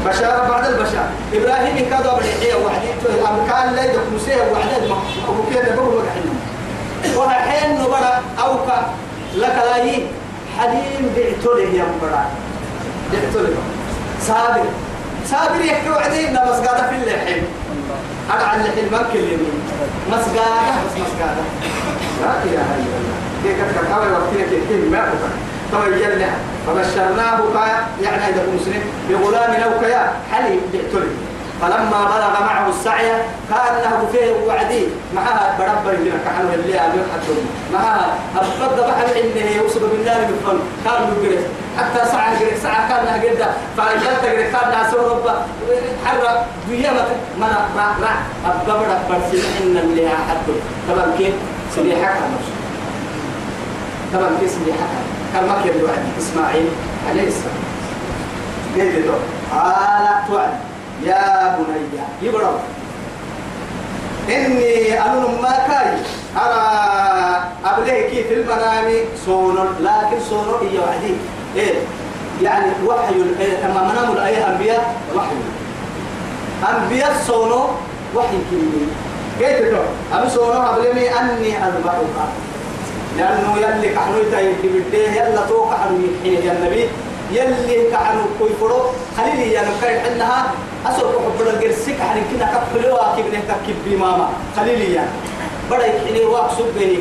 بشارة 0.06 0.50
بعد 0.50 0.66
البشار 0.66 1.10
إبراهيم 1.34 1.90
كذا 1.90 2.14
بريحية 2.14 2.56
وحدي 2.66 2.88
قال 3.52 3.76
لي 3.76 3.82
لكم 3.82 4.20
سيه 4.26 4.36
وعدد 4.36 4.90
ما 4.90 4.96
أبو 5.28 5.44
كده 5.54 5.76
بقول 5.76 5.96
وقع 5.96 6.12
وحين 7.18 7.82
نبرا 7.82 8.22
أو 8.43 8.66
كا 8.66 8.89
لك 9.36 9.56
لا 9.66 9.78
يي. 9.84 10.08
حليم 10.58 11.14
بعتله 11.16 11.70
يا 11.74 11.86
مبرا 11.86 12.26
بعتله 13.12 13.58
صابر. 14.28 14.66
صابر 15.32 15.62
يحكي 15.66 15.89
وعدي 15.89 16.28
نمس 16.28 16.58
قاعدة 16.66 16.89
في 16.89 16.95
اللحم. 16.95 17.41
أنا 18.34 18.43
على 18.43 18.62
اللحم 18.62 18.91
ما 18.91 19.02
كلمني 19.14 19.52
مسقادة 20.12 20.78
بس 20.86 20.93
مسقادة 21.04 21.43
لا 22.22 22.32
إله 22.43 22.68
إلا 22.78 22.95
الله. 23.00 23.18
كيف 23.43 23.58
كتب 23.58 23.88
كما 23.88 23.98
وقتنا 23.98 24.43
كيف 24.70 24.91
ما 24.91 25.00
أفكر 25.74 25.98
يلا. 25.98 26.30
فبشرناه 26.68 27.39
يعني 28.04 28.28
إذا 28.30 28.43
مسلم 28.56 28.82
بغلام 29.10 29.52
أو 29.52 29.80
كيا 29.80 30.14
حلي 30.32 30.60
بيعتلي 30.72 31.12
فلما 31.62 31.99
بلغ 32.05 32.34
معه 32.45 32.70
السعي 32.70 33.10
كان 33.49 33.76
له 33.84 34.08
فيه 34.12 34.47
وعدي. 34.47 34.84
معها 35.16 35.55
بربر 35.60 35.97
لنا 35.97 36.18
كحلو 36.26 36.49
اللي 36.53 36.80
أبي 36.80 36.99
حتى 37.14 37.34
معها 37.74 38.14
أبدا 38.38 38.88
بحر 38.88 39.05
إنه 39.24 39.51
يوصل 39.62 39.80
بالله 39.80 40.18
من 40.18 40.38
فن 40.45 40.60
كان 40.86 41.01
يقرأ 41.24 41.41
حتى 41.78 42.12
ساعة 42.12 42.39
قرأ 42.39 42.58
ساعة 42.64 42.89
كان 42.89 43.22
قدة 43.22 43.47
فأجلت 43.78 44.22
قرأ 44.24 44.51
كان 44.53 44.72
لها 44.72 44.91
سوى 44.91 45.05
ربا. 45.10 45.45
حرة 46.05 46.45
بيامة 46.70 47.05
منا 47.39 47.60
را 47.78 47.86
را 48.01 48.14
أبدا 48.45 48.74
بربر 48.74 49.22
سنحن 49.32 49.78
اللي 49.78 50.10
حتى 50.10 50.53
طبعا 50.89 51.18
كيف؟ 51.18 51.34
على 52.08 52.26
نفسه. 52.36 52.55
طبعا 54.14 54.30
كيف 54.39 54.51
سليحك 54.51 54.89
كان 55.34 55.47
ما 55.47 55.55
كان 55.64 55.84
وعد 55.84 56.03
إسماعيل 56.18 56.70
عليه 57.10 57.28
السلام. 57.28 57.62
قال 59.53 60.28
توعد. 60.28 60.66
يا 61.04 61.58
بني 61.58 62.02
يبرم. 62.22 62.60
إني 64.30 65.02
أنا 65.02 65.28
ما 65.41 65.52
كاي. 65.68 65.98
أرى 66.38 67.43
أبليه 67.66 68.10
كيف 68.10 68.32
المنام 68.32 68.93
صون 69.26 69.56
لكن 69.80 70.20
صون 70.30 70.48
هي 70.62 70.80
وعدي 70.80 71.14
إيه؟ 71.56 71.74
يعني 72.41 72.72
وحي 72.86 73.16
إيه 73.39 73.66
أما 73.66 73.82
منام 73.93 74.12
الآية 74.12 74.50
أنبياء 74.50 74.95
وحي. 75.16 75.36
أنبياء 76.70 77.14
صونو 77.28 77.70
وحي 78.16 78.38
كلمة 78.52 78.88
كيف 79.39 79.58
تقول 79.60 79.86
أبي 80.14 80.30
صونو 80.30 80.62
أبليه 80.62 81.20
أني 81.20 81.58
أذبحك. 81.58 82.32
لأنه 83.18 83.58
يلي 83.58 83.89
كحنو 83.95 84.18
يتايم 84.18 84.56
كبيرته 84.64 85.14
يلا 85.14 85.45
توقع 85.50 85.78
حنو 85.78 85.98
يحين 85.98 86.48
يا 86.48 86.52
النبي. 86.52 86.89
يلي 87.32 87.91
كحنو 87.91 88.22
كوي 88.39 88.50
فرو. 88.62 88.82
خليلي 89.18 89.54
يا 89.54 89.62
نكاي 89.62 90.00
حنها 90.00 90.52
أسوق 90.86 91.12
حب 91.26 91.48
الجرسك 91.48 92.00
حن 92.00 92.20
كنا 92.32 92.46
كفلوا 92.54 93.16
كيف 93.16 93.26
نكتب 93.26 93.76
بماما 93.86 94.30
خليلي 94.58 94.94
يا 94.94 95.06
بدأ 95.72 95.86
يحيني 95.86 96.26
واقصد 96.26 96.66
بيني. 96.80 97.00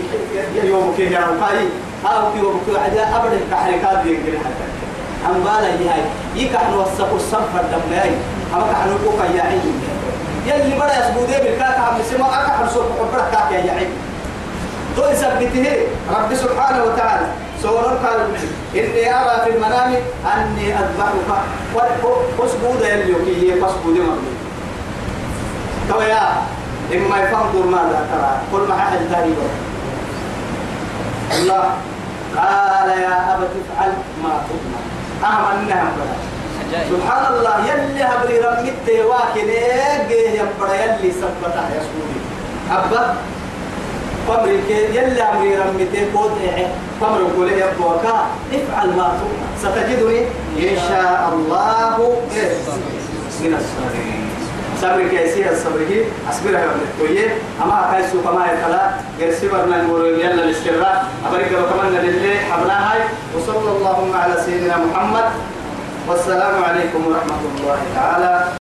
يوم 0.64 0.94
كيه 0.96 1.10
يا 1.10 1.20
رقاي 1.20 1.68
هاو 2.04 2.32
كي 2.32 2.40
وبكي 2.40 2.78
عدا 2.78 3.16
أبدا 3.16 3.38
كحركات 3.50 4.06
ينقل 4.06 4.38
حتى. 4.44 4.66
أم 5.26 5.40
بالا 5.44 5.68
يهاي. 5.68 6.02
يكحنو 6.36 6.82
وسقوا 6.82 7.16
الصفر 7.16 7.62
دمناي 7.72 8.10
أما 8.54 8.66
كحنو 8.72 8.94
كوكا 9.04 9.24
يا 9.36 9.42
عين 9.42 9.80
يلي 10.46 10.74
بدأ 10.80 10.94
يسبودي 11.00 11.32
بالكاكا. 11.32 11.80
عم 11.80 12.00
يسمع 12.00 12.42
أكحن 12.42 12.68
صوت 12.74 12.84
حب 13.00 13.14
الكاكا 13.14 13.66
يا 13.66 13.72
عين 13.72 13.90
تو 14.96 15.02
يثبته. 15.10 15.86
رب 16.10 16.34
سبحانه 16.34 16.84
وتعالى. 16.84 17.26
سورة 17.66 17.92
قال 18.04 18.18
إني 18.74 19.04
أرى 19.14 19.34
في 19.44 19.50
المنام 19.56 19.90
أني 20.34 20.66
أذبحك. 20.80 21.42
واسجود 22.38 22.80
يليوكي 22.82 23.60
فاسجود 23.60 23.96
مغلوب 23.98 24.36
تو 25.88 26.00
يا 26.00 26.22
إما 26.94 27.16
يفنظر 27.22 27.66
ماذا 27.66 28.06
ترى. 28.10 28.32
كل 28.52 28.62
ما 28.68 28.74
حد 28.78 28.98
تاريخ 29.10 29.38
الله. 31.38 31.64
قال 32.36 32.88
يا 32.88 33.34
أبت 33.34 33.52
افعل 33.60 33.92
ما 34.22 34.32
تؤمر. 34.48 34.82
أهم 35.24 35.44
أنها 35.58 35.92
سبحان 36.90 37.24
الله 37.34 37.56
يلي 37.66 38.02
هبري 38.04 38.36
رميت 38.38 38.88
واكن 39.04 39.48
إيه 39.48 40.40
يبرا 40.40 40.74
يلي 40.74 41.10
سبتها 41.12 41.66
يا 41.74 41.80
سوري 41.88 42.18
أبا 42.70 43.02
قمر 44.28 44.48
يلي 44.68 45.22
أمري 45.22 45.56
رمتي 45.56 46.04
بود 46.12 46.32
قمر 47.00 47.20
يقول 47.20 47.48
يا 47.52 47.68
بوكا 47.78 48.16
افعل 48.52 48.88
ما 48.96 49.06
تؤمر 49.18 49.46
ستجدني 49.62 50.20
إن 50.58 50.76
شاء 50.88 51.20
الله. 51.32 51.96
من 53.40 53.52
الصالحين 53.54 54.26
صبر 54.82 55.08
كيسي 55.08 55.50
الصبره 55.50 55.92
أصبرها 56.30 56.60
يوم 56.64 56.80
التوية. 56.88 57.28
أما 57.62 57.78
كيسو 57.92 58.22
كما 58.24 58.46
يتلا. 58.52 58.84
يرسي 59.20 59.48
برنا 59.48 59.82
نور 59.82 60.06
يلا 60.06 60.44
الاستراء 60.44 61.06
أبرك 61.26 61.52
وكمان 61.52 61.92
لله 62.04 62.36
حبناها 62.50 62.96
وصلى 63.36 63.70
اللهم 63.76 64.12
على 64.16 64.34
سيدنا 64.44 64.76
محمد. 64.76 65.28
والسلام 66.08 66.64
عليكم 66.64 67.00
ورحمة 67.06 67.42
الله 67.56 67.78
تعالى. 67.94 68.65